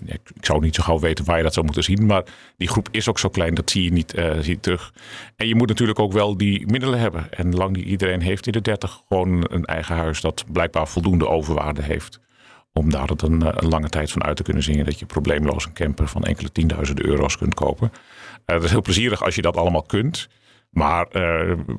ik 0.04 0.20
zou 0.40 0.60
niet 0.60 0.74
zo 0.74 0.82
gauw 0.82 0.98
weten 0.98 1.24
waar 1.24 1.36
je 1.36 1.42
dat 1.42 1.52
zou 1.52 1.64
moeten 1.64 1.84
zien. 1.84 2.06
Maar 2.06 2.24
die 2.56 2.68
groep 2.68 2.88
is 2.90 3.08
ook 3.08 3.18
zo 3.18 3.28
klein, 3.28 3.54
dat 3.54 3.70
zie 3.70 3.82
je 3.82 3.92
niet 3.92 4.10
je 4.42 4.58
terug. 4.60 4.92
En 5.36 5.48
je 5.48 5.54
moet 5.54 5.68
natuurlijk 5.68 5.98
ook 5.98 6.12
wel 6.12 6.36
die 6.36 6.66
middelen 6.66 6.98
hebben. 6.98 7.32
En 7.32 7.54
lang 7.54 7.76
iedereen 7.76 8.20
heeft 8.20 8.46
in 8.46 8.52
de 8.52 8.60
30 8.60 9.00
gewoon 9.08 9.44
een 9.48 9.64
eigen 9.64 9.94
huis 9.96 10.20
dat 10.20 10.44
blijkbaar 10.52 10.88
voldoende 10.88 11.28
overwaarde 11.28 11.82
heeft 11.82 12.20
om 12.76 12.90
daar 12.90 13.08
het 13.08 13.22
een, 13.22 13.62
een, 13.62 13.68
lange 13.68 13.88
tijd 13.88 14.10
van 14.10 14.24
uit 14.24 14.36
te 14.36 14.42
kunnen 14.42 14.62
zingen. 14.62 14.84
Dat 14.84 14.98
je 14.98 15.06
probleemloos 15.06 15.64
een 15.64 15.72
camper 15.72 16.08
van 16.08 16.24
enkele 16.24 16.52
tienduizenden 16.52 17.06
euro's 17.06 17.38
kunt 17.38 17.54
kopen. 17.54 17.90
Uh, 17.92 18.00
dat 18.46 18.64
is 18.64 18.70
heel 18.70 18.82
plezierig 18.82 19.24
als 19.24 19.34
je 19.34 19.42
dat 19.42 19.56
allemaal 19.56 19.82
kunt. 19.82 20.28
Maar 20.70 21.06
uh, 21.06 21.12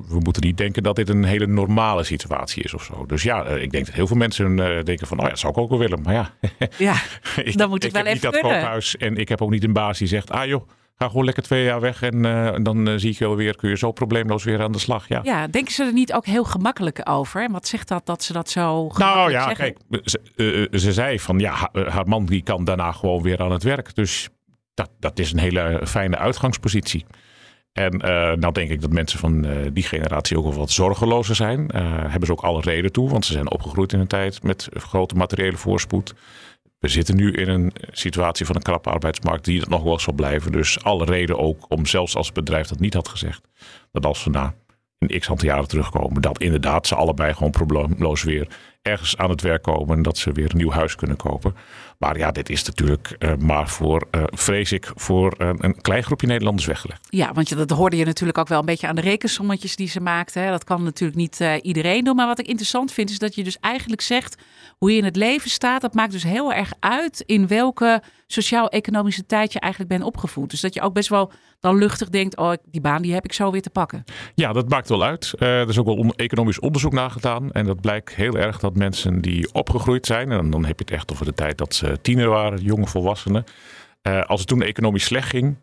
we 0.08 0.18
moeten 0.18 0.42
niet 0.42 0.56
denken 0.56 0.82
dat 0.82 0.96
dit 0.96 1.08
een 1.08 1.24
hele 1.24 1.46
normale 1.46 2.02
situatie 2.02 2.62
is 2.62 2.74
of 2.74 2.82
zo. 2.84 3.06
Dus 3.06 3.22
ja, 3.22 3.50
uh, 3.50 3.62
ik 3.62 3.70
denk 3.70 3.86
dat 3.86 3.94
heel 3.94 4.06
veel 4.06 4.16
mensen 4.16 4.56
denken 4.84 5.06
van, 5.06 5.18
oh 5.18 5.24
ja, 5.24 5.30
dat 5.30 5.38
zou 5.38 5.52
ik 5.52 5.58
ook 5.58 5.68
wel 5.68 5.78
willen. 5.78 6.02
Maar 6.02 6.14
ja, 6.14 6.30
ja 6.88 6.94
dan 7.52 7.68
moet 7.68 7.84
ik 7.84 7.92
wel 7.92 8.04
heb 8.04 8.14
even 8.14 8.30
niet 8.30 8.42
dat 8.42 8.52
koophuis 8.52 8.96
en 8.96 9.16
ik 9.16 9.28
heb 9.28 9.42
ook 9.42 9.50
niet 9.50 9.64
een 9.64 9.72
baas 9.72 9.98
die 9.98 10.08
zegt, 10.08 10.30
ah 10.30 10.46
joh, 10.46 10.68
Ga 10.98 11.08
gewoon 11.08 11.24
lekker 11.24 11.42
twee 11.42 11.64
jaar 11.64 11.80
weg 11.80 12.02
en, 12.02 12.24
uh, 12.24 12.54
dan 12.62 12.88
uh, 12.88 12.94
zie 12.96 13.10
ik 13.10 13.18
je 13.18 13.26
alweer, 13.26 13.56
kun 13.56 13.68
je 13.68 13.76
zo 13.76 13.92
probleemloos 13.92 14.44
weer 14.44 14.62
aan 14.62 14.72
de 14.72 14.78
slag. 14.78 15.08
Ja, 15.08 15.20
ja 15.22 15.46
denken 15.46 15.72
ze 15.72 15.84
er 15.84 15.92
niet 15.92 16.12
ook 16.12 16.26
heel 16.26 16.44
gemakkelijk 16.44 17.00
over? 17.04 17.42
En 17.42 17.52
wat 17.52 17.66
zegt 17.66 17.88
dat 17.88 18.06
dat 18.06 18.22
ze 18.22 18.32
dat 18.32 18.50
zo 18.50 18.90
Nou 18.96 19.30
ja, 19.30 19.44
zeggen? 19.46 19.74
kijk, 19.88 20.02
ze, 20.04 20.20
uh, 20.36 20.78
ze, 20.78 20.92
zei 20.92 21.20
van 21.20 21.38
ja, 21.38 21.70
haar 21.72 22.08
man 22.08 22.26
die 22.26 22.42
kan 22.42 22.64
daarna 22.64 22.92
gewoon 22.92 23.22
weer 23.22 23.42
aan 23.42 23.52
het 23.52 23.62
werk. 23.62 23.94
Dus 23.94 24.28
dat, 24.74 24.90
dat 24.98 25.18
is 25.18 25.32
een 25.32 25.38
hele 25.38 25.80
fijne 25.84 26.16
uitgangspositie. 26.16 27.04
En 27.72 27.96
nou 28.40 28.52
denk 28.52 28.70
ik 28.70 28.80
dat 28.80 28.92
mensen 28.92 29.18
van 29.18 29.46
die 29.72 29.82
generatie 29.82 30.38
ook 30.38 30.44
wel 30.44 30.54
wat 30.54 30.70
zorgelozer 30.70 31.34
zijn. 31.34 31.70
hebben 32.08 32.26
ze 32.26 32.32
ook 32.32 32.40
alle 32.40 32.60
reden 32.60 32.92
toe, 32.92 33.10
want 33.10 33.24
ze 33.24 33.32
zijn 33.32 33.50
opgegroeid 33.50 33.92
in 33.92 34.00
een 34.00 34.06
tijd 34.06 34.42
met 34.42 34.68
grote 34.72 35.14
materiële 35.14 35.56
voorspoed. 35.56 36.14
We 36.78 36.88
zitten 36.88 37.16
nu 37.16 37.32
in 37.32 37.48
een 37.48 37.72
situatie 37.90 38.46
van 38.46 38.56
een 38.56 38.62
krappe 38.62 38.90
arbeidsmarkt 38.90 39.44
die 39.44 39.60
het 39.60 39.68
nog 39.68 39.82
wel 39.82 39.98
zal 39.98 40.12
blijven. 40.12 40.52
Dus 40.52 40.84
alle 40.84 41.04
reden 41.04 41.38
ook 41.38 41.64
om 41.68 41.86
zelfs 41.86 42.16
als 42.16 42.26
het 42.26 42.34
bedrijf 42.34 42.68
dat 42.68 42.80
niet 42.80 42.94
had 42.94 43.08
gezegd, 43.08 43.48
dat 43.92 44.06
als 44.06 44.24
we 44.24 44.30
na 44.30 44.54
een 44.98 45.20
x 45.20 45.30
aantal 45.30 45.48
jaren 45.48 45.68
terugkomen, 45.68 46.22
dat 46.22 46.40
inderdaad 46.40 46.86
ze 46.86 46.94
allebei 46.94 47.34
gewoon 47.34 47.50
probleemloos 47.50 48.22
weer 48.22 48.48
ergens 48.82 49.16
aan 49.16 49.30
het 49.30 49.42
werk 49.42 49.62
komen 49.62 49.96
en 49.96 50.02
dat 50.02 50.18
ze 50.18 50.32
weer 50.32 50.50
een 50.50 50.56
nieuw 50.56 50.70
huis 50.70 50.94
kunnen 50.94 51.16
kopen. 51.16 51.54
Maar 51.98 52.18
ja, 52.18 52.30
dit 52.30 52.48
is 52.48 52.64
natuurlijk 52.64 53.16
uh, 53.18 53.34
maar 53.34 53.68
voor, 53.68 54.06
uh, 54.10 54.22
vrees 54.26 54.72
ik, 54.72 54.90
voor 54.94 55.34
uh, 55.38 55.50
een 55.58 55.80
klein 55.80 56.02
groepje 56.02 56.26
Nederlanders 56.26 56.66
weggelegd. 56.66 57.06
Ja, 57.10 57.32
want 57.32 57.56
dat 57.56 57.70
hoorde 57.70 57.96
je 57.96 58.04
natuurlijk 58.04 58.38
ook 58.38 58.48
wel 58.48 58.58
een 58.58 58.64
beetje 58.64 58.86
aan 58.86 58.94
de 58.94 59.00
rekensommetjes 59.00 59.76
die 59.76 59.88
ze 59.88 60.00
maakten. 60.00 60.50
Dat 60.50 60.64
kan 60.64 60.82
natuurlijk 60.82 61.18
niet 61.18 61.44
iedereen 61.62 62.04
doen. 62.04 62.16
Maar 62.16 62.26
wat 62.26 62.38
ik 62.38 62.46
interessant 62.46 62.92
vind, 62.92 63.10
is 63.10 63.18
dat 63.18 63.34
je 63.34 63.44
dus 63.44 63.58
eigenlijk 63.60 64.00
zegt 64.00 64.42
hoe 64.76 64.90
je 64.90 64.98
in 64.98 65.04
het 65.04 65.16
leven 65.16 65.50
staat. 65.50 65.80
Dat 65.80 65.94
maakt 65.94 66.12
dus 66.12 66.22
heel 66.22 66.52
erg 66.52 66.72
uit 66.80 67.22
in 67.26 67.46
welke 67.46 68.02
sociaal-economische 68.26 69.26
tijd 69.26 69.52
je 69.52 69.60
eigenlijk 69.60 69.92
bent 69.92 70.04
opgevoed. 70.04 70.50
Dus 70.50 70.60
dat 70.60 70.74
je 70.74 70.80
ook 70.80 70.92
best 70.92 71.08
wel 71.08 71.32
dan 71.60 71.76
luchtig 71.76 72.08
denkt, 72.08 72.36
oh, 72.36 72.52
die 72.64 72.80
baan 72.80 73.02
die 73.02 73.12
heb 73.12 73.24
ik 73.24 73.32
zo 73.32 73.50
weer 73.50 73.62
te 73.62 73.70
pakken. 73.70 74.04
Ja, 74.34 74.52
dat 74.52 74.68
maakt 74.68 74.88
wel 74.88 75.02
uit. 75.02 75.34
er 75.38 75.68
is 75.68 75.78
ook 75.78 75.86
wel 75.86 75.96
on 75.96 76.12
economisch 76.12 76.60
onderzoek 76.60 76.92
naar 76.92 77.10
gedaan. 77.10 77.50
En 77.52 77.66
dat 77.66 77.80
blijkt 77.80 78.14
heel 78.14 78.36
erg 78.36 78.58
dat 78.58 78.76
mensen 78.76 79.20
die 79.20 79.52
opgegroeid 79.52 80.06
zijn, 80.06 80.32
en 80.32 80.50
dan 80.50 80.64
heb 80.64 80.78
je 80.78 80.84
het 80.84 80.94
echt 80.94 81.12
over 81.12 81.24
de 81.24 81.34
tijd 81.34 81.58
dat 81.58 81.74
ze 81.74 81.98
tiener 82.02 82.28
waren, 82.28 82.62
jonge 82.62 82.86
volwassenen. 82.86 83.44
Uh, 84.02 84.24
als 84.24 84.40
het 84.40 84.48
toen 84.48 84.62
economisch 84.62 85.04
slecht 85.04 85.28
ging, 85.28 85.56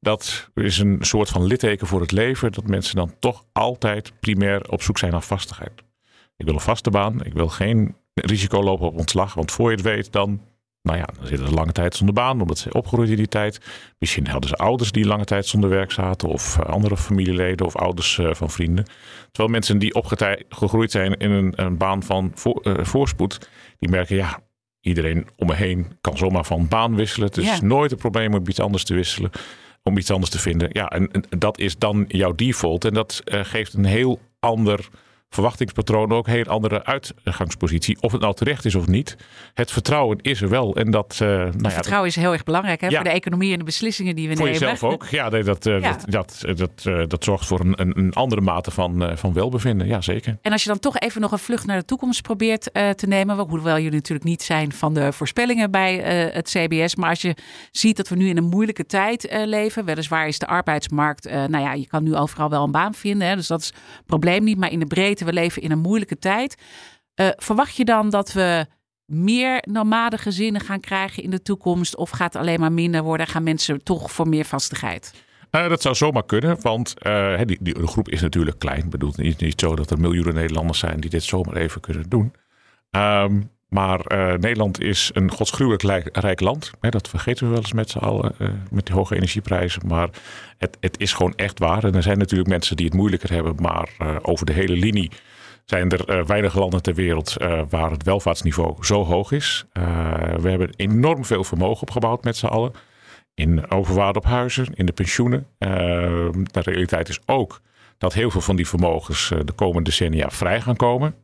dat 0.00 0.50
is 0.54 0.78
een 0.78 0.98
soort 1.00 1.28
van 1.28 1.44
litteken 1.44 1.86
voor 1.86 2.00
het 2.00 2.12
leven, 2.12 2.52
dat 2.52 2.66
mensen 2.66 2.96
dan 2.96 3.14
toch 3.18 3.44
altijd 3.52 4.12
primair 4.20 4.70
op 4.70 4.82
zoek 4.82 4.98
zijn 4.98 5.12
naar 5.12 5.22
vastigheid. 5.22 5.82
Ik 6.36 6.44
wil 6.44 6.54
een 6.54 6.60
vaste 6.60 6.90
baan, 6.90 7.24
ik 7.24 7.32
wil 7.32 7.48
geen 7.48 7.96
risico 8.14 8.62
lopen 8.62 8.86
op 8.86 8.98
ontslag, 8.98 9.34
want 9.34 9.52
voor 9.52 9.70
je 9.70 9.76
het 9.76 9.84
weet, 9.84 10.12
dan 10.12 10.40
Nou 10.82 10.98
ja, 10.98 11.04
dan 11.16 11.26
zitten 11.26 11.48
ze 11.48 11.54
lange 11.54 11.72
tijd 11.72 11.96
zonder 11.96 12.14
baan, 12.14 12.40
omdat 12.40 12.58
ze 12.58 12.72
opgegroeid 12.72 13.10
in 13.10 13.16
die 13.16 13.28
tijd. 13.28 13.60
Misschien 13.98 14.26
hadden 14.26 14.48
ze 14.48 14.56
ouders 14.56 14.92
die 14.92 15.06
lange 15.06 15.24
tijd 15.24 15.46
zonder 15.46 15.70
werk 15.70 15.92
zaten, 15.92 16.28
of 16.28 16.58
eh, 16.58 16.66
andere 16.66 16.96
familieleden 16.96 17.66
of 17.66 17.76
ouders 17.76 18.18
eh, 18.18 18.34
van 18.34 18.50
vrienden. 18.50 18.84
Terwijl 19.30 19.52
mensen 19.52 19.78
die 19.78 19.94
opgegroeid 19.94 20.90
zijn 20.90 21.16
in 21.16 21.30
een, 21.30 21.52
een 21.56 21.76
baan 21.76 22.02
van 22.02 22.32
voorspoed, 22.64 23.48
die 23.78 23.88
merken, 23.88 24.16
ja, 24.16 24.40
iedereen 24.80 25.26
om 25.36 25.46
me 25.46 25.54
heen 25.54 25.86
kan 26.00 26.16
zomaar 26.16 26.44
van 26.44 26.68
baan 26.68 26.96
wisselen. 26.96 27.28
Het 27.28 27.36
is 27.36 27.60
nooit 27.60 27.92
een 27.92 27.98
probleem 27.98 28.34
om 28.34 28.48
iets 28.48 28.60
anders 28.60 28.84
te 28.84 28.94
wisselen, 28.94 29.30
om 29.82 29.98
iets 29.98 30.10
anders 30.10 30.30
te 30.30 30.38
vinden. 30.38 30.68
Ja, 30.72 30.88
en, 30.88 31.10
en 31.10 31.38
dat 31.38 31.58
is 31.58 31.78
dan 31.78 32.04
jouw 32.08 32.34
default. 32.34 32.84
En 32.84 32.94
dat 32.94 33.22
geeft 33.24 33.74
een 33.74 33.84
heel 33.84 34.20
ander 34.40 34.88
verwachtingspatroon 35.32 36.12
ook 36.12 36.26
een 36.26 36.32
heel 36.32 36.44
andere 36.44 36.84
uitgangspositie. 36.84 37.96
Of 38.00 38.12
het 38.12 38.20
nou 38.20 38.34
terecht 38.34 38.64
is 38.64 38.74
of 38.74 38.86
niet. 38.86 39.16
Het 39.54 39.70
vertrouwen 39.70 40.18
is 40.20 40.42
er 40.42 40.48
wel. 40.48 40.76
En 40.76 40.90
dat, 40.90 41.18
uh, 41.22 41.28
nou 41.28 41.52
ja, 41.58 41.70
vertrouwen 41.70 42.08
is 42.08 42.16
heel 42.16 42.32
erg 42.32 42.44
belangrijk 42.44 42.80
hè? 42.80 42.90
voor 42.90 43.04
de 43.04 43.10
economie 43.10 43.52
en 43.52 43.58
de 43.58 43.64
beslissingen 43.64 44.16
die 44.16 44.28
we 44.28 44.36
voor 44.36 44.44
nemen. 44.44 44.60
Voor 44.60 44.70
jezelf 44.70 44.92
ook. 44.92 45.06
Ja, 45.06 45.30
dat, 45.30 45.44
dat, 45.44 45.62
dat, 45.62 46.04
dat, 46.08 46.44
dat, 46.56 46.84
uh, 46.86 47.02
dat, 47.08 47.24
zorgt 47.24 47.46
voor 47.46 47.60
een, 47.60 47.98
een, 47.98 48.12
andere 48.12 48.40
mate 48.40 48.70
van, 48.70 49.12
van 49.18 49.32
welbevinden. 49.32 49.86
Ja, 49.86 50.00
zeker. 50.00 50.38
En 50.42 50.52
als 50.52 50.62
je 50.62 50.68
dan 50.68 50.78
toch 50.78 50.98
even 50.98 51.20
nog 51.20 51.32
een 51.32 51.38
vlucht 51.38 51.66
naar 51.66 51.78
de 51.78 51.84
toekomst 51.84 52.22
probeert 52.22 52.70
te 52.72 53.06
nemen. 53.06 53.38
Hoewel 53.38 53.76
jullie 53.76 53.90
natuurlijk 53.90 54.28
niet 54.28 54.42
zijn 54.42 54.72
van 54.72 54.94
de 54.94 55.12
voorspellingen 55.12 55.70
bij 55.70 55.94
het 56.32 56.48
CBS. 56.48 56.96
Maar 56.96 57.08
als 57.08 57.22
je 57.22 57.36
ziet 57.70 57.96
dat 57.96 58.08
we 58.08 58.16
nu 58.16 58.28
in 58.28 58.36
een 58.36 58.48
moeilijke 58.48 58.86
tijd 58.86 59.42
leven. 59.44 59.84
Weliswaar 59.84 60.28
is 60.28 60.38
de 60.38 60.46
arbeidsmarkt, 60.46 61.30
nou 61.30 61.58
ja, 61.58 61.72
je 61.72 61.86
kan 61.86 62.02
nu 62.02 62.16
overal 62.16 62.50
wel 62.50 62.64
een 62.64 62.70
baan 62.70 62.94
vinden. 62.94 63.28
Hè? 63.28 63.36
Dus 63.36 63.46
dat 63.46 63.60
is 63.60 63.66
het 63.66 64.06
probleem 64.06 64.44
niet. 64.44 64.58
Maar 64.58 64.70
in 64.70 64.78
de 64.78 64.86
breedte 64.86 65.21
we 65.26 65.32
leven 65.32 65.62
in 65.62 65.70
een 65.70 65.78
moeilijke 65.78 66.18
tijd. 66.18 66.56
Uh, 67.20 67.28
verwacht 67.36 67.76
je 67.76 67.84
dan 67.84 68.10
dat 68.10 68.32
we 68.32 68.66
meer 69.04 69.62
nomade 69.68 70.18
gezinnen 70.18 70.60
gaan 70.60 70.80
krijgen 70.80 71.22
in 71.22 71.30
de 71.30 71.42
toekomst? 71.42 71.96
Of 71.96 72.10
gaat 72.10 72.32
het 72.32 72.42
alleen 72.42 72.60
maar 72.60 72.72
minder 72.72 73.02
worden? 73.02 73.26
Gaan 73.26 73.42
mensen 73.42 73.84
toch 73.84 74.12
voor 74.12 74.28
meer 74.28 74.44
vastigheid? 74.44 75.14
Uh, 75.50 75.68
dat 75.68 75.82
zou 75.82 75.94
zomaar 75.94 76.24
kunnen, 76.24 76.60
want 76.60 76.94
uh, 77.06 77.40
die, 77.44 77.58
die, 77.60 77.74
de 77.74 77.86
groep 77.86 78.08
is 78.08 78.20
natuurlijk 78.20 78.58
klein. 78.58 78.84
Ik 78.84 78.90
bedoel, 78.90 79.12
niet, 79.16 79.40
niet 79.40 79.60
zo 79.60 79.76
dat 79.76 79.90
er 79.90 80.00
miljoenen 80.00 80.34
Nederlanders 80.34 80.78
zijn 80.78 81.00
die 81.00 81.10
dit 81.10 81.22
zomaar 81.22 81.56
even 81.56 81.80
kunnen 81.80 82.08
doen. 82.08 82.32
Um, 82.90 83.50
maar 83.72 84.00
uh, 84.08 84.32
Nederland 84.32 84.80
is 84.80 85.10
een 85.12 85.30
godsgruwelijk 85.30 86.08
rijk 86.12 86.40
land. 86.40 86.70
dat 86.80 87.08
vergeten 87.08 87.44
we 87.44 87.50
wel 87.50 87.60
eens 87.60 87.72
met 87.72 87.90
z'n 87.90 87.98
allen, 87.98 88.34
uh, 88.38 88.48
met 88.70 88.86
die 88.86 88.94
hoge 88.94 89.14
energieprijzen. 89.14 89.82
Maar 89.86 90.08
het, 90.58 90.76
het, 90.80 91.00
is 91.00 91.12
gewoon 91.12 91.34
echt 91.36 91.58
waar. 91.58 91.84
En 91.84 91.94
er 91.94 92.02
zijn 92.02 92.18
natuurlijk 92.18 92.48
mensen 92.48 92.76
die 92.76 92.86
het 92.86 92.94
moeilijker 92.94 93.32
hebben. 93.32 93.54
Maar 93.60 93.88
uh, 94.02 94.16
over 94.22 94.46
de 94.46 94.52
hele 94.52 94.76
linie 94.76 95.10
zijn 95.64 95.90
er 95.90 96.26
weinig 96.26 96.54
landen 96.54 96.82
ter 96.82 96.94
wereld 96.94 97.36
waar 97.68 97.90
het 97.90 98.02
welvaartsniveau 98.02 98.84
zo 98.84 99.04
hoog 99.04 99.32
is. 99.32 99.64
we 100.40 100.48
hebben 100.48 100.70
enorm 100.76 101.24
veel 101.24 101.44
vermogen 101.44 101.82
opgebouwd 101.82 102.24
met 102.24 102.36
z'n 102.36 102.46
allen. 102.46 102.72
In 103.34 103.70
overwaarde 103.70 104.18
op 104.18 104.24
huizen, 104.24 104.66
in 104.74 104.86
de 104.86 104.92
pensioenen. 104.92 105.46
de 105.58 106.60
realiteit 106.60 107.08
is 107.08 107.20
ook 107.26 107.60
dat 107.98 108.12
heel 108.12 108.30
veel 108.30 108.40
van 108.40 108.56
die 108.56 108.68
vermogens 108.68 109.28
de 109.44 109.52
komende 109.52 109.82
decennia 109.82 110.30
vrij 110.30 110.60
gaan 110.60 110.76
komen. 110.76 111.14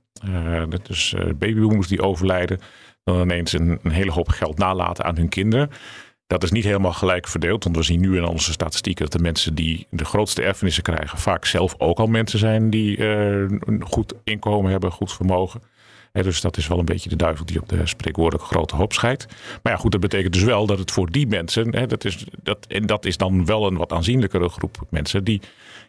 Dus 0.83 1.15
babyboomers 1.39 1.89
die 1.89 2.03
overlijden, 2.03 2.61
dan 3.05 3.21
ineens 3.21 3.53
een, 3.53 3.79
een, 3.83 3.91
hele 3.91 4.11
hoop 4.11 4.29
geld 4.29 4.59
nalaten 4.59 5.05
aan 5.05 5.17
hun 5.17 5.29
kinderen. 5.29 5.71
Dat 6.27 6.43
is 6.43 6.51
niet 6.51 6.65
helemaal 6.65 6.93
gelijk 6.93 7.29
verdeeld, 7.29 7.65
want 7.65 7.77
we 7.77 7.83
zien 7.83 8.01
nu 8.01 8.17
in 8.17 8.25
onze 8.25 8.53
statistieken 8.53 9.05
dat 9.05 9.13
de 9.13 9.23
mensen 9.23 9.55
die 9.55 9.87
de 9.91 10.05
grootste 10.05 10.43
erfenissen 10.43 10.83
krijgen, 10.83 11.19
vaak 11.19 11.45
zelf 11.45 11.75
ook 11.79 11.99
al 11.99 12.07
mensen 12.07 12.39
zijn 12.39 12.71
die 12.71 12.97
uh, 12.97 13.07
een 13.41 13.83
goed 13.85 14.15
inkomen 14.25 14.71
hebben, 14.71 14.93
goed 14.93 15.13
vermogen. 15.13 15.61
Dus 16.13 16.41
dat 16.41 16.57
is 16.57 16.67
wel 16.67 16.79
een 16.79 16.85
beetje 16.85 17.09
de 17.09 17.17
duivel 17.17 17.45
die 17.45 17.61
op 17.61 17.69
de 17.69 17.87
spreekwoordelijke 17.87 18.55
grote 18.55 18.77
hoop 18.77 18.93
scheidt. 18.93 19.27
Maar 19.63 19.73
ja, 19.73 19.79
goed, 19.79 19.93
dat 19.93 20.01
betekent 20.01 20.33
dus 20.33 20.43
wel 20.43 20.67
dat 20.67 20.79
het 20.79 20.91
voor 20.91 21.11
die 21.11 21.27
mensen, 21.27 21.89
dat 21.89 22.05
is, 22.05 22.25
dat, 22.43 22.67
en 22.69 22.87
dat 22.87 23.05
is 23.05 23.17
dan 23.17 23.45
wel 23.45 23.67
een 23.67 23.77
wat 23.77 23.93
aanzienlijkere 23.93 24.49
groep 24.49 24.87
mensen 24.91 25.25
die 25.25 25.41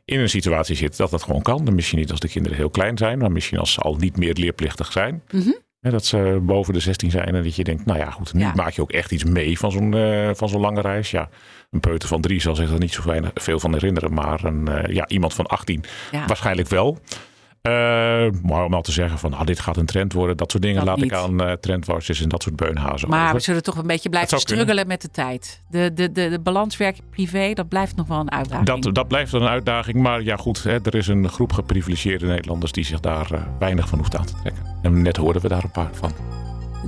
in 0.09 0.19
een 0.19 0.29
situatie 0.29 0.75
zit 0.75 0.97
dat 0.97 1.09
dat 1.09 1.23
gewoon 1.23 1.41
kan. 1.41 1.75
misschien 1.75 1.99
niet 1.99 2.11
als 2.11 2.19
de 2.19 2.29
kinderen 2.29 2.57
heel 2.57 2.69
klein 2.69 2.97
zijn, 2.97 3.19
maar 3.19 3.31
misschien 3.31 3.59
als 3.59 3.73
ze 3.73 3.79
al 3.79 3.95
niet 3.95 4.17
meer 4.17 4.33
leerplichtig 4.33 4.91
zijn. 4.91 5.23
Mm 5.31 5.55
dat 5.81 6.05
ze 6.05 6.39
boven 6.41 6.73
de 6.73 6.79
16 6.79 7.11
zijn 7.11 7.35
en 7.35 7.43
dat 7.43 7.55
je 7.55 7.63
denkt, 7.63 7.85
nou 7.85 7.99
ja, 7.99 8.11
goed, 8.11 8.33
nu 8.33 8.45
maak 8.55 8.71
je 8.71 8.81
ook 8.81 8.91
echt 8.91 9.11
iets 9.11 9.23
mee 9.23 9.57
van 9.59 9.71
zo'n 9.71 9.95
uh, 9.95 10.29
van 10.33 10.49
zo'n 10.49 10.61
lange 10.61 10.81
reis. 10.81 11.11
Ja, 11.11 11.29
een 11.69 11.79
peuter 11.79 12.07
van 12.07 12.21
drie 12.21 12.41
zal 12.41 12.55
zich 12.55 12.71
er 12.71 12.79
niet 12.79 12.93
zo 12.93 13.03
weinig, 13.05 13.31
veel 13.33 13.59
van 13.59 13.73
herinneren, 13.73 14.13
maar 14.13 14.43
een, 14.43 14.69
uh, 14.69 14.95
ja, 14.95 15.07
iemand 15.07 15.33
van 15.33 15.45
18 15.45 15.83
waarschijnlijk 16.27 16.67
wel. 16.67 16.97
Uh, 17.61 17.73
maar 18.43 18.65
om 18.65 18.73
al 18.73 18.81
te 18.81 18.91
zeggen 18.91 19.19
van 19.19 19.33
ah, 19.33 19.45
dit 19.45 19.59
gaat 19.59 19.77
een 19.77 19.85
trend 19.85 20.13
worden, 20.13 20.37
dat 20.37 20.51
soort 20.51 20.63
dingen 20.63 20.83
laat 20.83 21.01
ik 21.01 21.13
aan 21.13 21.41
uh, 21.41 21.51
trendwatchers 21.51 22.21
en 22.21 22.29
dat 22.29 22.43
soort 22.43 22.55
beunhazen. 22.55 23.09
Maar 23.09 23.23
over. 23.23 23.35
we 23.35 23.41
zullen 23.41 23.63
toch 23.63 23.77
een 23.77 23.87
beetje 23.87 24.09
blijven 24.09 24.39
struggelen 24.39 24.87
met 24.87 25.01
de 25.01 25.09
tijd. 25.09 25.63
De, 25.69 25.93
de, 25.93 26.11
de, 26.11 26.29
de 26.29 26.39
balans 26.39 26.77
werk-privé, 26.77 27.53
dat 27.53 27.67
blijft 27.67 27.95
nog 27.95 28.07
wel 28.07 28.19
een 28.19 28.31
uitdaging. 28.31 28.65
Dat, 28.65 28.95
dat 28.95 29.07
blijft 29.07 29.33
een 29.33 29.47
uitdaging, 29.47 29.97
maar 29.97 30.23
ja 30.23 30.35
goed, 30.35 30.63
hè, 30.63 30.81
er 30.83 30.95
is 30.95 31.07
een 31.07 31.29
groep 31.29 31.53
geprivilegeerde 31.53 32.25
Nederlanders 32.25 32.71
die 32.71 32.85
zich 32.85 32.99
daar 32.99 33.29
uh, 33.33 33.41
weinig 33.59 33.87
van 33.87 33.97
hoeft 33.97 34.15
aan 34.15 34.25
te 34.25 34.33
trekken. 34.41 34.63
En 34.81 35.01
net 35.01 35.17
hoorden 35.17 35.41
we 35.41 35.47
daar 35.47 35.63
een 35.63 35.71
paar 35.71 35.91
van. 35.93 36.11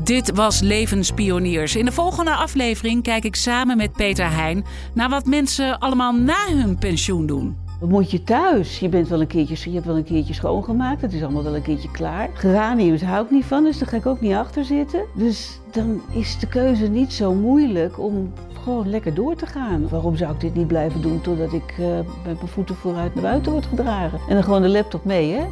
Dit 0.03 0.31
was 0.31 0.59
Levenspioniers. 0.59 1.75
In 1.75 1.85
de 1.85 1.91
volgende 1.91 2.35
aflevering 2.35 3.03
kijk 3.03 3.23
ik 3.23 3.35
samen 3.35 3.77
met 3.77 3.91
Peter 3.91 4.31
Heijn 4.31 4.65
naar 4.93 5.09
wat 5.09 5.25
mensen 5.25 5.79
allemaal 5.79 6.13
na 6.13 6.47
hun 6.47 6.77
pensioen 6.77 7.25
doen. 7.25 7.57
Wat 7.81 7.89
moet 7.89 8.11
je 8.11 8.23
thuis? 8.23 8.79
Je, 8.79 8.89
bent 8.89 9.07
wel 9.07 9.21
een 9.21 9.27
keertje, 9.27 9.69
je 9.69 9.75
hebt 9.75 9.85
wel 9.85 9.97
een 9.97 10.03
keertje 10.03 10.33
schoongemaakt. 10.33 11.01
Het 11.01 11.13
is 11.13 11.23
allemaal 11.23 11.43
wel 11.43 11.55
een 11.55 11.61
keertje 11.61 11.91
klaar. 11.91 12.29
Geraniums 12.33 13.01
hou 13.01 13.25
ik 13.25 13.31
niet 13.31 13.45
van, 13.45 13.63
dus 13.63 13.77
daar 13.77 13.87
ga 13.87 13.97
ik 13.97 14.05
ook 14.05 14.21
niet 14.21 14.33
achter 14.33 14.65
zitten. 14.65 15.05
Dus 15.15 15.59
dan 15.71 16.01
is 16.11 16.39
de 16.39 16.47
keuze 16.47 16.87
niet 16.87 17.13
zo 17.13 17.33
moeilijk 17.33 17.99
om 17.99 18.33
gewoon 18.63 18.89
lekker 18.89 19.13
door 19.13 19.35
te 19.35 19.45
gaan. 19.45 19.89
Waarom 19.89 20.15
zou 20.15 20.33
ik 20.33 20.39
dit 20.39 20.55
niet 20.55 20.67
blijven 20.67 21.01
doen 21.01 21.21
totdat 21.21 21.53
ik 21.53 21.77
uh, 21.79 21.87
met 22.25 22.35
mijn 22.35 22.47
voeten 22.47 22.75
vooruit 22.75 23.13
naar 23.13 23.23
buiten 23.23 23.51
word 23.51 23.65
gedragen? 23.65 24.19
En 24.27 24.33
dan 24.33 24.43
gewoon 24.43 24.61
de 24.61 24.69
laptop 24.69 25.05
mee, 25.05 25.31
hè? 25.33 25.45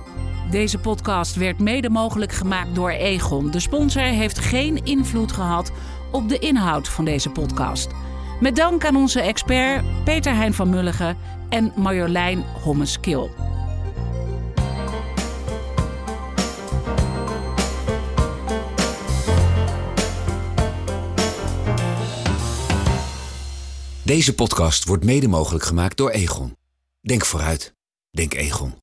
Deze 0.51 0.77
podcast 0.77 1.35
werd 1.35 1.59
mede 1.59 1.89
mogelijk 1.89 2.31
gemaakt 2.31 2.75
door 2.75 2.89
Egon. 2.89 3.51
De 3.51 3.59
sponsor 3.59 4.01
heeft 4.01 4.39
geen 4.39 4.85
invloed 4.85 5.31
gehad 5.31 5.71
op 6.11 6.29
de 6.29 6.39
inhoud 6.39 6.87
van 6.87 7.05
deze 7.05 7.29
podcast. 7.29 7.89
Met 8.39 8.55
dank 8.55 8.85
aan 8.85 8.95
onze 8.95 9.21
expert 9.21 9.83
Peter 10.03 10.35
Hein 10.35 10.53
van 10.53 10.69
Mulligen 10.69 11.17
en 11.49 11.71
Marjolein 11.75 12.43
Hommeskil. 12.63 13.29
Deze 24.03 24.35
podcast 24.35 24.85
wordt 24.85 25.03
mede 25.03 25.27
mogelijk 25.27 25.63
gemaakt 25.63 25.97
door 25.97 26.09
Egon. 26.09 26.57
Denk 27.01 27.25
vooruit. 27.25 27.73
Denk 28.11 28.33
Egon. 28.33 28.73